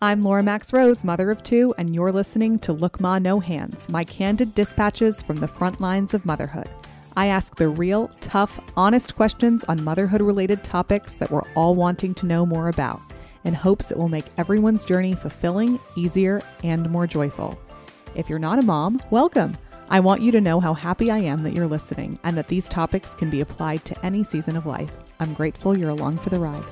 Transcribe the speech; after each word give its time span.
I'm 0.00 0.20
Laura 0.20 0.44
Max 0.44 0.72
Rose, 0.72 1.02
mother 1.02 1.32
of 1.32 1.42
two, 1.42 1.74
and 1.76 1.92
you're 1.92 2.12
listening 2.12 2.60
to 2.60 2.72
Look 2.72 3.00
Ma 3.00 3.18
No 3.18 3.40
Hands, 3.40 3.88
my 3.88 4.04
candid 4.04 4.54
dispatches 4.54 5.24
from 5.24 5.34
the 5.38 5.48
front 5.48 5.80
lines 5.80 6.14
of 6.14 6.24
motherhood. 6.24 6.70
I 7.16 7.26
ask 7.26 7.56
the 7.56 7.68
real, 7.68 8.12
tough, 8.20 8.60
honest 8.76 9.16
questions 9.16 9.64
on 9.64 9.82
motherhood 9.82 10.22
related 10.22 10.62
topics 10.62 11.16
that 11.16 11.32
we're 11.32 11.50
all 11.56 11.74
wanting 11.74 12.14
to 12.14 12.26
know 12.26 12.46
more 12.46 12.68
about, 12.68 13.00
in 13.42 13.54
hopes 13.54 13.90
it 13.90 13.98
will 13.98 14.08
make 14.08 14.26
everyone's 14.38 14.84
journey 14.84 15.14
fulfilling, 15.16 15.80
easier, 15.96 16.40
and 16.62 16.88
more 16.88 17.08
joyful. 17.08 17.58
If 18.14 18.28
you're 18.28 18.38
not 18.38 18.60
a 18.60 18.62
mom, 18.62 19.02
welcome. 19.10 19.56
I 19.90 20.00
want 20.00 20.22
you 20.22 20.32
to 20.32 20.40
know 20.40 20.60
how 20.60 20.72
happy 20.72 21.10
I 21.10 21.18
am 21.18 21.42
that 21.42 21.52
you're 21.52 21.66
listening 21.66 22.18
and 22.24 22.38
that 22.38 22.48
these 22.48 22.68
topics 22.68 23.14
can 23.14 23.28
be 23.28 23.42
applied 23.42 23.84
to 23.84 24.04
any 24.04 24.24
season 24.24 24.56
of 24.56 24.64
life. 24.64 24.90
I'm 25.20 25.34
grateful 25.34 25.76
you're 25.76 25.90
along 25.90 26.18
for 26.18 26.30
the 26.30 26.40
ride. 26.40 26.64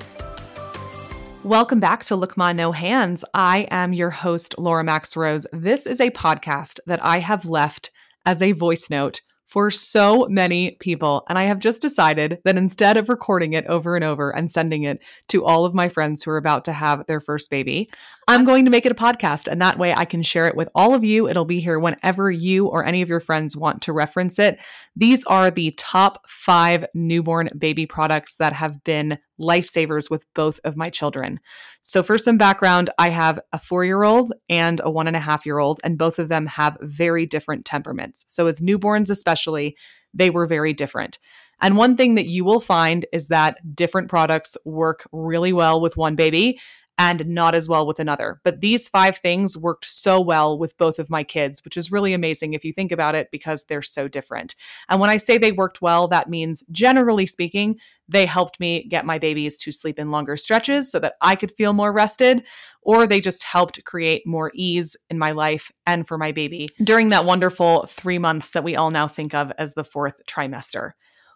Welcome 1.43 1.79
back 1.79 2.03
to 2.05 2.15
Look 2.15 2.35
Ma 2.37 2.53
No 2.53 2.71
Hands. 2.71 3.23
I 3.35 3.67
am 3.69 3.93
your 3.93 4.09
host, 4.09 4.55
Laura 4.57 4.83
Max 4.83 5.15
Rose. 5.15 5.45
This 5.53 5.85
is 5.85 6.01
a 6.01 6.09
podcast 6.09 6.79
that 6.87 7.05
I 7.05 7.19
have 7.19 7.45
left 7.45 7.91
as 8.25 8.41
a 8.41 8.51
voice 8.53 8.89
note 8.89 9.21
for 9.45 9.69
so 9.69 10.25
many 10.27 10.71
people. 10.79 11.23
And 11.29 11.37
I 11.37 11.43
have 11.43 11.59
just 11.59 11.83
decided 11.83 12.39
that 12.43 12.57
instead 12.57 12.97
of 12.97 13.07
recording 13.07 13.53
it 13.53 13.67
over 13.67 13.95
and 13.95 14.03
over 14.03 14.35
and 14.35 14.49
sending 14.49 14.81
it 14.83 14.97
to 15.27 15.45
all 15.45 15.65
of 15.65 15.75
my 15.75 15.87
friends 15.87 16.23
who 16.23 16.31
are 16.31 16.37
about 16.37 16.65
to 16.65 16.73
have 16.73 17.05
their 17.05 17.19
first 17.19 17.51
baby, 17.51 17.87
I'm 18.27 18.45
going 18.45 18.65
to 18.65 18.71
make 18.71 18.85
it 18.85 18.91
a 18.91 18.95
podcast. 18.95 19.47
And 19.47 19.61
that 19.61 19.77
way 19.77 19.93
I 19.93 20.05
can 20.05 20.21
share 20.21 20.47
it 20.47 20.55
with 20.55 20.69
all 20.75 20.93
of 20.93 21.03
you. 21.03 21.27
It'll 21.27 21.45
be 21.45 21.59
here 21.59 21.79
whenever 21.79 22.31
you 22.31 22.67
or 22.67 22.85
any 22.85 23.01
of 23.01 23.09
your 23.09 23.19
friends 23.19 23.57
want 23.57 23.81
to 23.83 23.93
reference 23.93 24.39
it. 24.39 24.59
These 24.95 25.25
are 25.25 25.51
the 25.51 25.71
top 25.77 26.27
five 26.29 26.85
newborn 26.93 27.49
baby 27.57 27.85
products 27.85 28.35
that 28.35 28.53
have 28.53 28.83
been 28.83 29.17
lifesavers 29.39 30.09
with 30.09 30.25
both 30.33 30.59
of 30.63 30.77
my 30.77 30.89
children. 30.89 31.39
So, 31.81 32.01
for 32.01 32.17
some 32.17 32.37
background, 32.37 32.89
I 32.97 33.09
have 33.09 33.39
a 33.51 33.59
four 33.59 33.83
year 33.83 34.03
old 34.03 34.31
and 34.49 34.79
a 34.83 34.89
one 34.89 35.07
and 35.07 35.17
a 35.17 35.19
half 35.19 35.45
year 35.45 35.59
old, 35.59 35.81
and 35.83 35.97
both 35.97 36.19
of 36.19 36.29
them 36.29 36.45
have 36.45 36.77
very 36.81 37.25
different 37.25 37.65
temperaments. 37.65 38.23
So, 38.27 38.47
as 38.47 38.61
newborns, 38.61 39.09
especially, 39.09 39.75
they 40.13 40.29
were 40.29 40.45
very 40.45 40.73
different. 40.73 41.19
And 41.61 41.77
one 41.77 41.95
thing 41.95 42.15
that 42.15 42.27
you 42.27 42.43
will 42.43 42.59
find 42.59 43.05
is 43.13 43.27
that 43.29 43.57
different 43.75 44.09
products 44.09 44.57
work 44.65 45.07
really 45.11 45.53
well 45.53 45.79
with 45.79 45.97
one 45.97 46.15
baby 46.15 46.59
and 46.97 47.27
not 47.27 47.55
as 47.55 47.67
well 47.67 47.87
with 47.87 47.99
another. 47.99 48.39
But 48.43 48.61
these 48.61 48.89
five 48.89 49.17
things 49.17 49.57
worked 49.57 49.85
so 49.85 50.21
well 50.21 50.57
with 50.57 50.77
both 50.77 50.99
of 50.99 51.09
my 51.09 51.23
kids, 51.23 51.63
which 51.63 51.77
is 51.77 51.91
really 51.91 52.13
amazing 52.13 52.53
if 52.53 52.63
you 52.63 52.71
think 52.71 52.91
about 52.91 53.15
it 53.15 53.29
because 53.31 53.65
they're 53.65 53.81
so 53.81 54.07
different. 54.07 54.55
And 54.89 54.99
when 54.99 55.09
I 55.09 55.17
say 55.17 55.37
they 55.37 55.51
worked 55.51 55.81
well, 55.81 56.07
that 56.09 56.29
means 56.29 56.63
generally 56.71 57.25
speaking, 57.25 57.77
they 58.07 58.25
helped 58.25 58.59
me 58.59 58.85
get 58.87 59.05
my 59.05 59.17
babies 59.17 59.57
to 59.57 59.71
sleep 59.71 59.97
in 59.97 60.11
longer 60.11 60.37
stretches 60.37 60.91
so 60.91 60.99
that 60.99 61.15
I 61.21 61.35
could 61.35 61.51
feel 61.51 61.73
more 61.73 61.91
rested, 61.91 62.43
or 62.81 63.07
they 63.07 63.21
just 63.21 63.43
helped 63.43 63.83
create 63.85 64.27
more 64.27 64.51
ease 64.53 64.95
in 65.09 65.17
my 65.17 65.31
life 65.31 65.71
and 65.87 66.07
for 66.07 66.17
my 66.17 66.31
baby 66.31 66.69
during 66.83 67.09
that 67.09 67.25
wonderful 67.25 67.85
three 67.87 68.19
months 68.19 68.51
that 68.51 68.63
we 68.63 68.75
all 68.75 68.91
now 68.91 69.07
think 69.07 69.33
of 69.33 69.51
as 69.57 69.73
the 69.73 69.83
fourth 69.83 70.21
trimester. 70.27 70.91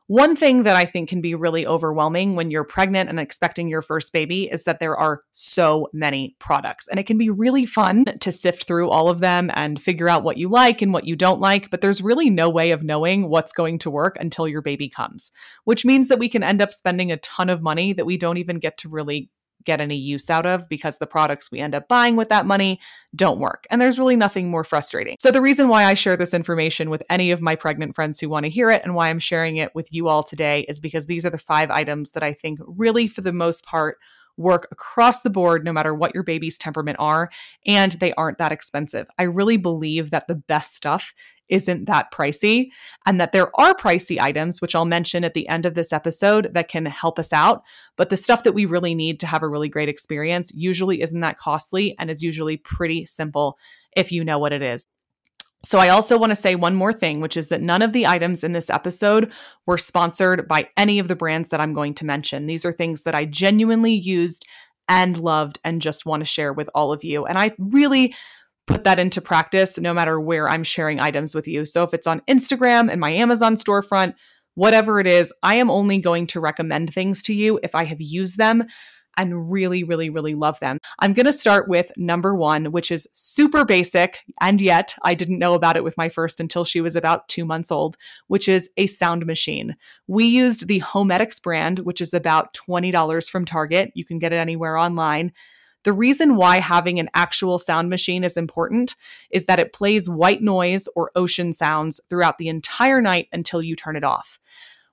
One 0.08 0.38
thing 0.38 0.64
that 0.64 0.78
I 0.78 0.86
think 0.86 1.10
can 1.10 1.20
be 1.20 1.36
really 1.36 1.68
overwhelming 1.68 2.38
when 2.38 2.50
you're 2.50 2.64
pregnant 2.64 3.10
and 3.10 3.20
expecting 3.20 3.68
your 3.68 3.82
first 3.82 4.14
baby 4.14 4.50
is 4.50 4.64
that 4.64 4.80
there 4.80 4.96
are 4.96 5.24
so 5.34 5.90
many 5.92 6.38
products. 6.40 6.88
And 6.88 6.98
it 6.98 7.06
can 7.06 7.18
be 7.18 7.30
really 7.30 7.66
fun 7.66 8.06
to 8.22 8.32
sift 8.32 8.66
through 8.66 8.90
all 8.90 9.10
of 9.10 9.20
them 9.20 9.52
and 9.54 9.82
figure 9.82 10.08
out 10.08 10.24
what 10.24 10.38
you 10.38 10.48
like 10.48 10.82
and 10.82 10.94
what 10.94 11.06
you 11.06 11.18
don't 11.18 11.42
like. 11.42 11.70
But 11.70 11.82
there's 11.82 12.02
really 12.02 12.30
no 12.30 12.50
way 12.50 12.72
of 12.72 12.84
knowing 12.84 13.28
what's 13.28 13.52
going 13.52 13.80
to 13.80 13.92
work 13.92 14.16
until 14.18 14.48
your 14.48 14.62
baby 14.62 14.88
comes, 14.88 15.30
which 15.66 15.84
means 15.84 16.08
that 16.08 16.20
we 16.20 16.30
can 16.30 16.42
end 16.42 16.62
up 16.62 16.70
spending 16.70 17.12
a 17.12 17.18
ton 17.18 17.50
of 17.50 17.62
money 17.62 17.92
that 17.92 18.06
we 18.06 18.18
don't 18.18 18.38
even 18.38 18.60
get 18.60 18.78
to 18.78 18.90
really 18.90 19.30
get 19.66 19.82
any 19.82 19.96
use 19.96 20.30
out 20.30 20.46
of 20.46 20.68
because 20.70 20.98
the 20.98 21.08
products 21.08 21.52
we 21.52 21.60
end 21.60 21.76
up 21.76 21.88
buying 21.88 22.16
with 22.16 22.30
that 22.30 22.46
money 22.46 22.80
don't 23.16 23.40
work. 23.40 23.66
And 23.70 23.82
there's 23.82 24.00
really 24.00 24.16
nothing 24.16 24.50
more 24.50 24.64
frustrating. 24.64 25.16
So, 25.20 25.32
the 25.32 25.42
reason 25.42 25.68
why 25.68 25.86
I 25.86 25.94
share 25.94 26.18
this 26.18 26.34
information 26.34 26.90
with 26.90 27.04
any 27.10 27.32
of 27.32 27.42
my 27.42 27.56
pregnant 27.56 27.96
friends 27.96 28.20
who 28.20 28.30
want 28.30 28.46
to 28.46 28.50
hear 28.50 28.70
it 28.70 28.84
and 28.84 28.96
why 28.96 29.10
I'm 29.10 29.20
sharing 29.20 29.58
it 29.58 29.74
with 29.76 29.92
you 29.92 30.08
all 30.08 30.24
today 30.24 30.66
is 30.68 30.80
because 30.80 31.08
these 31.08 31.26
are 31.26 31.30
the 31.30 31.38
five 31.38 31.70
items 31.72 32.12
that 32.12 32.24
I 32.24 32.34
think 32.34 32.60
really, 32.66 33.08
for 33.08 33.22
the 33.22 33.34
most 33.34 33.66
part, 33.66 33.98
work 34.38 34.68
across 34.72 35.22
the 35.22 35.30
board, 35.30 35.66
no 35.66 35.74
matter 35.74 35.94
what 35.94 36.14
your 36.14 36.24
baby's 36.24 36.58
temperament 36.58 36.98
are, 37.00 37.30
and 37.66 37.94
they 37.94 38.14
aren't 38.14 38.38
that 38.38 38.52
expensive. 38.52 39.08
I 39.18 39.24
really 39.24 39.58
believe 39.58 40.12
that 40.12 40.28
the 40.28 40.36
best 40.36 40.76
stuff 40.76 41.14
isn't 41.50 41.86
that 41.86 42.12
pricey 42.12 42.68
and 43.06 43.20
that 43.22 43.32
there 43.32 43.50
are 43.60 43.74
pricey 43.74 44.20
items, 44.20 44.62
which 44.62 44.76
I'll 44.76 44.86
mention 44.86 45.24
at 45.24 45.34
the 45.34 45.48
end 45.48 45.66
of 45.66 45.76
this 45.76 45.94
episode, 45.94 46.54
that 46.54 46.68
can 46.68 46.86
help 46.86 47.18
us 47.20 47.32
out. 47.32 47.64
But 47.96 48.10
the 48.10 48.18
stuff 48.18 48.44
that 48.44 48.54
we 48.54 48.66
really 48.66 48.96
need 48.96 49.20
to 49.22 49.28
have 49.28 49.44
a 49.44 49.48
really 49.48 49.70
great 49.70 49.90
experience 49.90 50.52
usually 50.54 51.02
isn't 51.02 51.22
that 51.22 51.38
costly 51.38 51.96
and 52.00 52.10
is 52.10 52.22
usually 52.22 52.58
pretty 52.58 53.06
simple 53.06 53.58
if 53.96 54.12
you 54.12 54.24
know 54.24 54.40
what 54.40 54.54
it 54.54 54.62
is. 54.62 54.86
So, 55.64 55.80
I 55.80 55.90
also 55.90 56.18
want 56.18 56.30
to 56.32 56.36
say 56.36 56.56
one 56.56 56.76
more 56.76 56.94
thing, 56.94 57.20
which 57.20 57.36
is 57.36 57.50
that 57.50 57.62
none 57.62 57.82
of 57.82 57.92
the 57.92 58.08
items 58.08 58.44
in 58.44 58.52
this 58.52 58.70
episode 58.70 59.32
were 59.66 59.78
sponsored 59.78 60.48
by 60.48 60.70
any 60.78 61.00
of 61.00 61.08
the 61.08 61.16
brands 61.16 61.50
that 61.50 61.60
I'm 61.60 61.74
going 61.74 61.94
to 61.96 62.06
mention. 62.06 62.46
These 62.46 62.64
are 62.64 62.72
things 62.72 63.04
that 63.04 63.16
I 63.16 63.26
genuinely 63.26 63.94
used 63.94 64.46
and 64.88 65.18
loved 65.18 65.60
and 65.64 65.82
just 65.82 66.06
want 66.06 66.22
to 66.22 66.26
share 66.26 66.54
with 66.54 66.70
all 66.74 66.94
of 66.94 67.04
you. 67.04 67.26
And 67.26 67.38
I 67.38 67.52
really 67.58 68.16
put 68.68 68.84
that 68.84 69.00
into 69.00 69.22
practice 69.22 69.78
no 69.80 69.94
matter 69.94 70.20
where 70.20 70.50
I'm 70.50 70.64
sharing 70.64 71.00
items 71.00 71.34
with 71.34 71.48
you. 71.48 71.66
So 71.66 71.84
if 71.84 71.94
it's 71.94 72.08
on 72.08 72.22
Instagram 72.30 72.92
and 72.92 73.00
my 73.00 73.12
Amazon 73.12 73.56
storefront, 73.56 74.14
whatever 74.56 75.00
it 75.00 75.08
is, 75.08 75.34
I 75.44 75.56
am 75.56 75.70
only 75.70 76.00
going 76.00 76.28
to 76.28 76.40
recommend 76.40 76.94
things 76.94 77.24
to 77.24 77.34
you 77.34 77.60
if 77.64 77.76
I 77.76 77.86
have 77.86 78.02
used 78.02 78.38
them 78.38 78.66
and 79.18 79.52
really, 79.52 79.84
really, 79.84 80.10
really 80.10 80.36
love 80.36 80.60
them. 80.60 80.80
I'm 81.00 81.14
going 81.14 81.26
to 81.26 81.34
start 81.34 81.68
with 81.68 81.92
number 81.98 82.36
one, 82.36 82.72
which 82.72 82.92
is 82.92 83.08
super 83.14 83.66
basic. 83.66 84.24
And 84.40 84.62
yet 84.62 84.96
I 85.04 85.16
didn't 85.16 85.40
know 85.40 85.56
about 85.56 85.76
it 85.76 85.84
with 85.84 85.98
my 85.98 86.08
first 86.08 86.40
until 86.40 86.64
she 86.64 86.80
was 86.80 86.96
about 86.96 87.28
two 87.28 87.44
months 87.44 87.72
old, 87.72 87.98
which 88.28 88.48
is 88.48 88.70
a 88.78 88.88
sound 88.88 89.26
machine. 89.26 89.76
We 90.08 90.26
used 90.26 90.68
the 90.68 90.82
Homedics 90.82 91.42
brand, 91.42 91.80
which 91.80 92.00
is 92.00 92.14
about 92.14 92.54
$20 92.54 93.30
from 93.30 93.46
Target. 93.46 93.92
You 93.96 94.06
can 94.06 94.20
get 94.20 94.32
it 94.34 94.38
anywhere 94.38 94.78
online. 94.78 95.34
The 95.84 95.94
reason 95.94 96.36
why 96.36 96.60
having 96.60 97.00
an 97.00 97.10
actual 97.14 97.58
sound 97.58 97.90
machine 97.90 98.24
is 98.24 98.36
important 98.36 98.96
is 99.30 99.46
that 99.46 99.60
it 99.60 99.74
plays 99.74 100.10
white 100.10 100.42
noise 100.42 100.90
or 100.96 101.12
ocean 101.16 101.54
sounds 101.54 102.02
throughout 102.10 102.38
the 102.38 102.50
entire 102.50 103.00
night 103.00 103.30
until 103.32 103.62
you 103.62 103.76
turn 103.76 103.96
it 103.96 104.04
off. 104.04 104.40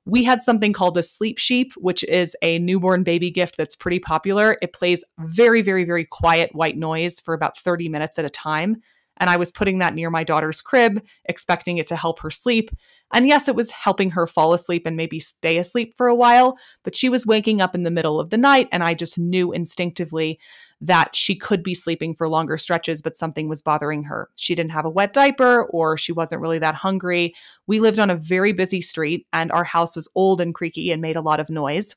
We 0.07 0.25
had 0.25 0.43
something 0.43 0.73
called 0.73 0.99
a 0.99 1.03
sleep 1.03 1.39
sheep, 1.39 1.73
which 1.77 2.05
is 2.05 2.37
a 2.43 2.59
newborn 2.59 3.05
baby 3.05 3.31
gift 3.31 3.57
that's 3.57 3.77
pretty 3.77 3.99
popular. 3.99 4.59
It 4.61 4.73
plays 4.75 5.03
very, 5.19 5.63
very, 5.63 5.85
very 5.85 6.05
quiet 6.05 6.55
white 6.55 6.77
noise 6.77 7.21
for 7.21 7.33
about 7.33 7.57
30 7.59 7.89
minutes 7.89 8.19
at 8.19 8.27
a 8.27 8.31
time. 8.31 8.83
And 9.17 9.31
I 9.31 9.37
was 9.37 9.53
putting 9.53 9.79
that 9.79 9.95
near 9.95 10.11
my 10.11 10.25
daughter's 10.25 10.61
crib, 10.61 11.03
expecting 11.25 11.79
it 11.79 11.87
to 11.87 11.97
help 11.97 12.21
her 12.21 12.31
sleep. 12.31 12.71
And 13.13 13.29
yes, 13.29 13.49
it 13.49 13.55
was 13.55 13.71
helping 13.71 14.11
her 14.11 14.27
fall 14.27 14.53
asleep 14.53 14.87
and 14.87 14.97
maybe 14.97 15.21
stay 15.21 15.57
asleep 15.57 15.95
for 15.97 16.09
a 16.09 16.15
while, 16.15 16.59
but 16.83 16.97
she 16.97 17.09
was 17.09 17.27
waking 17.27 17.61
up 17.61 17.75
in 17.75 17.83
the 17.83 17.91
middle 17.91 18.19
of 18.19 18.31
the 18.31 18.39
night. 18.39 18.69
And 18.73 18.83
I 18.83 18.95
just 18.95 19.19
knew 19.19 19.53
instinctively 19.53 20.41
that 20.84 21.17
she 21.17 21.34
could 21.34 21.62
be 21.62 21.75
sleeping 21.75 22.15
for 22.15 22.28
longer 22.28 22.59
stretches, 22.59 23.00
but 23.00 23.17
something 23.17 23.49
was 23.49 23.62
bothering 23.62 24.05
her. 24.05 24.28
She 24.37 24.55
didn't 24.55 24.72
have 24.72 24.84
a 24.84 24.91
wet 24.91 25.15
diaper 25.15 25.65
or 25.65 25.97
she 25.97 26.12
wasn't 26.12 26.43
really 26.43 26.59
that 26.59 26.75
hungry. 26.75 27.34
We 27.67 27.81
lived 27.81 27.99
on 27.99 28.11
a 28.11 28.17
very 28.17 28.53
busy 28.53 28.83
street 28.83 29.27
and 29.33 29.50
our 29.50 29.65
house 29.65 29.97
was 29.97 30.09
old 30.15 30.41
and 30.41 30.55
creaky 30.55 30.93
and 30.93 31.00
made 31.00 31.17
a 31.17 31.23
lot 31.23 31.41
of 31.41 31.49
noise. 31.49 31.97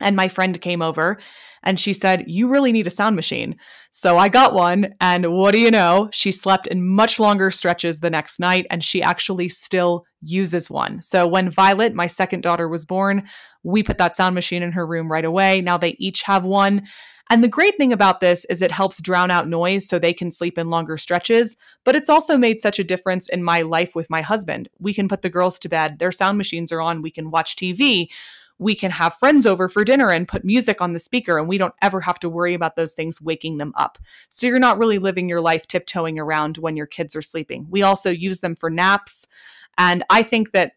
And 0.00 0.16
my 0.16 0.28
friend 0.28 0.60
came 0.60 0.82
over 0.82 1.18
and 1.62 1.80
she 1.80 1.92
said, 1.92 2.24
You 2.26 2.48
really 2.48 2.72
need 2.72 2.86
a 2.86 2.90
sound 2.90 3.16
machine. 3.16 3.56
So 3.90 4.18
I 4.18 4.28
got 4.28 4.54
one. 4.54 4.94
And 5.00 5.32
what 5.32 5.52
do 5.52 5.58
you 5.58 5.70
know? 5.70 6.08
She 6.12 6.32
slept 6.32 6.66
in 6.66 6.86
much 6.86 7.18
longer 7.18 7.50
stretches 7.50 8.00
the 8.00 8.10
next 8.10 8.38
night 8.38 8.66
and 8.70 8.82
she 8.82 9.02
actually 9.02 9.48
still 9.48 10.04
uses 10.22 10.70
one. 10.70 11.02
So 11.02 11.26
when 11.26 11.50
Violet, 11.50 11.94
my 11.94 12.06
second 12.06 12.42
daughter, 12.42 12.68
was 12.68 12.84
born, 12.84 13.26
we 13.62 13.82
put 13.82 13.98
that 13.98 14.14
sound 14.14 14.34
machine 14.34 14.62
in 14.62 14.72
her 14.72 14.86
room 14.86 15.10
right 15.10 15.24
away. 15.24 15.60
Now 15.60 15.76
they 15.76 15.96
each 15.98 16.22
have 16.22 16.44
one. 16.44 16.86
And 17.28 17.42
the 17.42 17.48
great 17.48 17.76
thing 17.76 17.92
about 17.92 18.20
this 18.20 18.44
is 18.44 18.62
it 18.62 18.70
helps 18.70 19.02
drown 19.02 19.32
out 19.32 19.48
noise 19.48 19.88
so 19.88 19.98
they 19.98 20.14
can 20.14 20.30
sleep 20.30 20.56
in 20.58 20.70
longer 20.70 20.96
stretches, 20.96 21.56
but 21.84 21.96
it's 21.96 22.08
also 22.08 22.38
made 22.38 22.60
such 22.60 22.78
a 22.78 22.84
difference 22.84 23.28
in 23.28 23.42
my 23.42 23.62
life 23.62 23.96
with 23.96 24.08
my 24.08 24.22
husband. 24.22 24.68
We 24.78 24.94
can 24.94 25.08
put 25.08 25.22
the 25.22 25.28
girls 25.28 25.58
to 25.60 25.68
bed, 25.68 25.98
their 25.98 26.12
sound 26.12 26.38
machines 26.38 26.70
are 26.70 26.80
on, 26.80 27.02
we 27.02 27.10
can 27.10 27.32
watch 27.32 27.56
TV. 27.56 28.08
We 28.58 28.74
can 28.74 28.90
have 28.90 29.14
friends 29.14 29.46
over 29.46 29.68
for 29.68 29.84
dinner 29.84 30.10
and 30.10 30.28
put 30.28 30.44
music 30.44 30.80
on 30.80 30.92
the 30.92 30.98
speaker, 30.98 31.38
and 31.38 31.48
we 31.48 31.58
don't 31.58 31.74
ever 31.82 32.00
have 32.00 32.18
to 32.20 32.28
worry 32.28 32.54
about 32.54 32.76
those 32.76 32.94
things 32.94 33.20
waking 33.20 33.58
them 33.58 33.72
up. 33.76 33.98
So 34.28 34.46
you're 34.46 34.58
not 34.58 34.78
really 34.78 34.98
living 34.98 35.28
your 35.28 35.40
life 35.40 35.66
tiptoeing 35.66 36.18
around 36.18 36.58
when 36.58 36.76
your 36.76 36.86
kids 36.86 37.14
are 37.14 37.22
sleeping. 37.22 37.66
We 37.70 37.82
also 37.82 38.10
use 38.10 38.40
them 38.40 38.56
for 38.56 38.70
naps. 38.70 39.26
And 39.78 40.04
I 40.10 40.22
think 40.22 40.52
that 40.52 40.72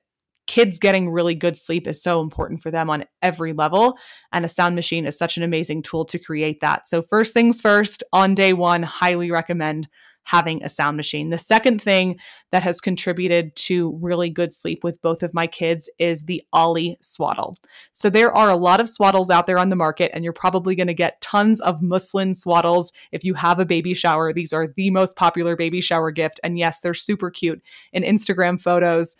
kids 0.50 0.80
getting 0.80 1.12
really 1.12 1.36
good 1.36 1.56
sleep 1.56 1.88
is 1.88 2.02
so 2.02 2.22
important 2.22 2.64
for 2.64 2.72
them 2.72 2.90
on 2.90 3.06
every 3.22 3.54
level. 3.54 3.98
And 4.34 4.44
a 4.44 4.50
sound 4.50 4.76
machine 4.76 5.06
is 5.06 5.18
such 5.18 5.38
an 5.38 5.44
amazing 5.44 5.84
tool 5.84 6.06
to 6.06 6.18
create 6.18 6.60
that. 6.62 6.88
So, 6.88 7.02
first 7.02 7.34
things 7.34 7.62
first, 7.62 8.04
on 8.12 8.34
day 8.34 8.54
one, 8.54 8.84
highly 8.84 9.30
recommend 9.32 9.88
having 10.30 10.64
a 10.64 10.70
sound 10.70 10.96
machine. 10.96 11.30
The 11.30 11.40
second 11.40 11.82
thing 11.82 12.20
that 12.52 12.62
has 12.62 12.80
contributed 12.80 13.56
to 13.56 13.98
really 14.00 14.30
good 14.30 14.54
sleep 14.54 14.84
with 14.84 15.02
both 15.02 15.24
of 15.24 15.34
my 15.34 15.48
kids 15.48 15.90
is 15.98 16.24
the 16.24 16.44
Ollie 16.54 16.98
swaddle. 17.02 17.56
So 17.94 18.12
there 18.12 18.32
are 18.36 18.50
a 18.52 18.56
lot 18.56 18.80
of 18.80 18.86
swaddles 18.86 19.32
out 19.32 19.48
there 19.48 19.58
on 19.58 19.70
the 19.70 19.76
market, 19.76 20.12
and 20.14 20.24
you're 20.24 20.32
probably 20.32 20.76
going 20.76 20.86
to 20.86 20.94
get 20.94 21.20
tons 21.20 21.60
of 21.60 21.82
muslin 21.82 22.34
swaddles 22.34 22.92
if 23.12 23.24
you 23.24 23.34
have 23.34 23.60
a 23.60 23.66
baby 23.66 23.96
shower. 23.96 24.32
These 24.32 24.54
are 24.54 24.68
the 24.68 24.92
most 24.92 25.16
popular 25.16 25.56
baby 25.56 25.82
shower 25.82 26.12
gift. 26.12 26.40
And 26.44 26.60
yes, 26.60 26.80
they're 26.80 26.94
super 26.94 27.32
cute 27.32 27.62
in 27.92 28.04
Instagram 28.04 28.62
photos. 28.62 29.16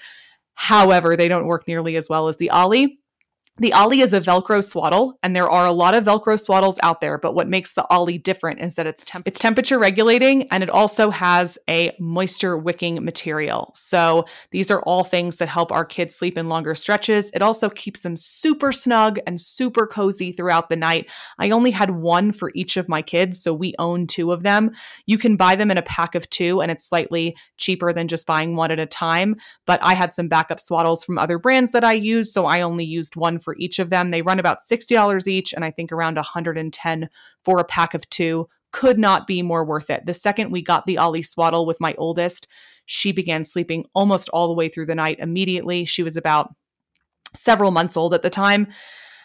However, 0.54 1.18
they 1.18 1.28
don't 1.28 1.48
work 1.48 1.68
nearly 1.68 1.96
as 1.96 2.08
well 2.08 2.28
as 2.28 2.38
the 2.38 2.52
Ollie. 2.52 2.99
The 3.60 3.74
Ollie 3.74 4.00
is 4.00 4.14
a 4.14 4.22
Velcro 4.22 4.64
swaddle, 4.64 5.20
and 5.22 5.36
there 5.36 5.50
are 5.50 5.66
a 5.66 5.74
lot 5.74 5.94
of 5.94 6.06
Velcro 6.06 6.40
swaddles 6.40 6.78
out 6.82 7.02
there. 7.02 7.18
But 7.18 7.36
what 7.36 7.50
makes 7.50 7.74
the 7.74 7.86
Ollie 7.90 8.18
different 8.18 8.62
is 8.62 8.76
that 8.76 8.88
it's 8.88 9.04
temp- 9.04 9.28
it's 9.28 9.38
temperature 9.38 9.78
regulating, 9.78 10.44
and 10.44 10.64
it 10.64 10.70
also 10.70 11.10
has 11.10 11.58
a 11.70 11.92
moisture 12.00 12.58
wicking 12.58 13.04
material. 13.04 13.72
So 13.76 14.24
these 14.52 14.72
are 14.72 14.82
all 14.84 15.04
things 15.04 15.38
that 15.38 15.50
help 15.50 15.74
our 15.74 15.84
kids 15.84 16.16
sleep 16.16 16.38
in 16.38 16.48
longer 16.48 16.74
stretches. 16.74 17.32
It 17.32 17.42
also 17.42 17.70
keeps 17.70 18.00
them 18.00 18.16
super 18.16 18.72
snug 18.72 19.20
and 19.28 19.42
super 19.42 19.86
cozy 19.86 20.32
throughout 20.32 20.70
the 20.70 20.78
night. 20.78 21.12
I 21.38 21.50
only 21.50 21.72
had 21.72 21.92
one 21.92 22.32
for 22.32 22.54
each 22.56 22.78
of 22.78 22.88
my 22.88 23.02
kids, 23.02 23.44
so 23.44 23.54
we 23.54 23.76
own 23.78 24.08
two 24.08 24.32
of 24.32 24.42
them. 24.42 24.72
You 25.06 25.18
can 25.18 25.36
buy 25.36 25.56
them 25.56 25.70
in 25.70 25.78
a 25.78 25.82
pack 25.82 26.16
of 26.16 26.30
two, 26.30 26.62
and 26.62 26.72
it's 26.72 26.88
slightly 26.88 27.36
cheaper 27.58 27.92
than 27.92 28.08
just 28.08 28.26
buying 28.26 28.56
one 28.56 28.72
at 28.72 28.80
a 28.80 28.86
time. 28.86 29.36
But 29.66 29.84
I 29.84 29.96
had 29.96 30.16
some 30.16 30.30
backup 30.30 30.60
swaddles 30.60 31.04
from 31.06 31.18
other 31.18 31.38
brands 31.38 31.74
that 31.74 31.84
I 31.84 31.92
use, 31.92 32.32
so 32.32 32.46
I 32.46 32.62
only 32.62 32.86
used 32.86 33.18
one 33.18 33.38
for 33.38 33.49
for 33.50 33.56
each 33.58 33.80
of 33.80 33.90
them. 33.90 34.12
They 34.12 34.22
run 34.22 34.38
about 34.38 34.60
$60 34.62 35.28
each 35.28 35.54
and 35.54 35.66
I 35.66 35.72
think 35.72 35.92
around 35.92 36.18
110 36.18 37.10
for 37.44 37.60
a 37.60 37.64
pack 37.64 37.96
of 37.96 38.08
two. 38.12 38.48
Could 38.72 39.00
not 39.00 39.26
be 39.26 39.42
more 39.42 39.66
worth 39.66 39.90
it. 39.90 40.06
The 40.06 40.14
second 40.14 40.52
we 40.52 40.62
got 40.62 40.86
the 40.86 41.00
Ollie 41.00 41.24
swaddle 41.24 41.66
with 41.66 41.82
my 41.82 41.96
oldest, 41.98 42.48
she 42.86 43.12
began 43.12 43.44
sleeping 43.44 43.86
almost 43.96 44.30
all 44.30 44.48
the 44.48 44.54
way 44.54 44.70
through 44.70 44.86
the 44.86 44.94
night 44.94 45.18
immediately. 45.18 45.84
She 45.84 46.04
was 46.04 46.16
about 46.16 46.54
several 47.36 47.72
months 47.72 47.98
old 47.98 48.14
at 48.14 48.22
the 48.22 48.30
time. 48.30 48.68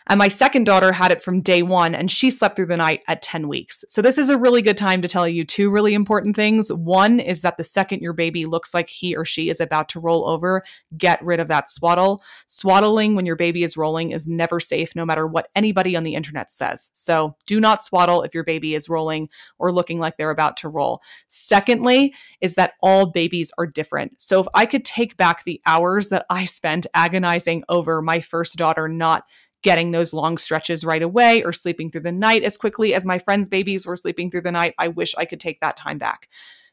And 0.07 0.19
my 0.19 0.29
second 0.29 0.65
daughter 0.65 0.93
had 0.93 1.13
it 1.13 1.23
from 1.23 1.41
day 1.41 1.63
one, 1.63 1.95
and 1.95 2.11
she 2.11 2.31
slept 2.31 2.57
through 2.57 2.67
the 2.67 2.77
night 2.77 3.01
at 3.09 3.23
10 3.23 3.49
weeks. 3.49 3.85
So, 3.89 4.03
this 4.03 4.19
is 4.19 4.29
a 4.29 4.37
really 4.37 4.61
good 4.61 4.77
time 4.77 5.01
to 5.01 5.09
tell 5.09 5.27
you 5.27 5.45
two 5.45 5.71
really 5.71 5.95
important 5.95 6.37
things. 6.37 6.71
One 6.71 7.21
is 7.21 7.41
that 7.41 7.57
the 7.57 7.65
second 7.65 8.03
your 8.03 8.13
baby 8.13 8.45
looks 8.45 8.75
like 8.75 8.91
he 8.91 9.17
or 9.17 9.25
she 9.25 9.49
is 9.49 9.61
about 9.61 9.89
to 9.91 10.01
roll 10.01 10.29
over, 10.29 10.63
get 10.99 11.25
rid 11.25 11.41
of 11.41 11.49
that 11.49 11.71
swaddle. 11.71 12.23
Swaddling 12.49 13.15
when 13.15 13.25
your 13.25 13.37
baby 13.37 13.63
is 13.63 13.77
rolling 13.77 14.11
is 14.11 14.29
never 14.29 14.61
safe, 14.61 14.95
no 14.95 15.07
matter 15.07 15.27
what 15.27 15.49
anybody 15.57 15.97
on 15.97 16.05
the 16.05 16.15
internet 16.15 16.51
says. 16.51 16.91
So, 16.93 17.37
do 17.47 17.59
not 17.59 17.83
swaddle 17.83 18.23
if 18.23 18.35
your 18.35 18.45
baby 18.45 18.75
is 18.75 18.91
rolling 18.91 19.31
or 19.59 19.73
looking 19.73 20.01
like 20.01 20.19
they're 20.19 20.31
about 20.31 20.59
to 20.59 20.69
roll. 20.69 21.01
Secondly, 21.29 22.15
is 22.43 22.57
that 22.57 22.75
all 22.83 23.07
babies 23.07 23.53
are 23.57 23.67
different. 23.67 24.21
So, 24.21 24.41
if 24.41 24.47
I 24.53 24.67
could 24.67 24.85
take 24.85 25.17
back 25.17 25.45
the 25.45 25.63
hours 25.65 26.11
that 26.11 26.27
I 26.29 26.45
spent 26.45 26.87
agonizing 26.93 27.65
over 27.71 28.03
my 28.03 28.21
first 28.21 28.57
daughter 28.57 28.87
not 28.87 29.25
getting 29.65 29.91
those 29.91 30.15
long 30.15 30.39
stretches 30.39 30.85
right 30.85 31.03
away 31.03 31.43
or 31.43 31.53
sleeping 31.53 31.91
through 31.91 32.03
the 32.03 32.13
night 32.13 32.45
as 32.45 32.57
quickly 32.57 32.95
as 32.95 33.05
my 33.05 33.19
friends' 33.19 33.49
babies 33.49 33.85
were 33.85 33.97
sleeping 33.97 34.31
through 34.31 34.43
the 34.43 34.53
night. 34.53 34.75
I 34.79 34.89
wish 34.89 35.15
I 35.17 35.25
could 35.25 35.41
take 35.41 35.59
that 35.59 35.77
time 35.77 35.99
back 35.99 36.29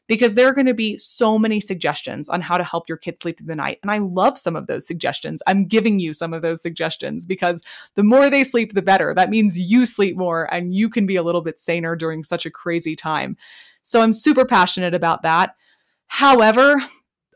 because 0.06 0.34
there 0.34 0.46
are 0.46 0.52
going 0.52 0.66
to 0.66 0.74
be 0.74 0.96
so 0.96 1.38
many 1.38 1.58
suggestions 1.58 2.28
on 2.28 2.42
how 2.42 2.58
to 2.58 2.64
help 2.64 2.88
your 2.88 2.98
kid 2.98 3.16
sleep 3.22 3.38
through 3.38 3.46
the 3.46 3.56
night. 3.56 3.78
And 3.82 3.90
I 3.90 3.98
love 3.98 4.36
some 4.36 4.54
of 4.54 4.66
those 4.66 4.86
suggestions. 4.86 5.42
I'm 5.46 5.66
giving 5.66 6.00
you 6.00 6.12
some 6.12 6.34
of 6.34 6.42
those 6.42 6.60
suggestions 6.60 7.24
because 7.24 7.62
the 7.94 8.04
more 8.04 8.28
they 8.28 8.44
sleep, 8.44 8.74
the 8.74 8.82
better. 8.82 9.14
That 9.14 9.30
means 9.30 9.58
you 9.58 9.86
sleep 9.86 10.16
more 10.16 10.52
and 10.52 10.74
you 10.74 10.90
can 10.90 11.06
be 11.06 11.16
a 11.16 11.22
little 11.22 11.40
bit 11.40 11.60
saner 11.60 11.96
during 11.96 12.24
such 12.24 12.44
a 12.44 12.50
crazy 12.50 12.94
time. 12.94 13.36
So 13.84 14.02
I'm 14.02 14.12
super 14.12 14.44
passionate 14.44 14.94
about 14.94 15.22
that. 15.22 15.56
However, 16.08 16.84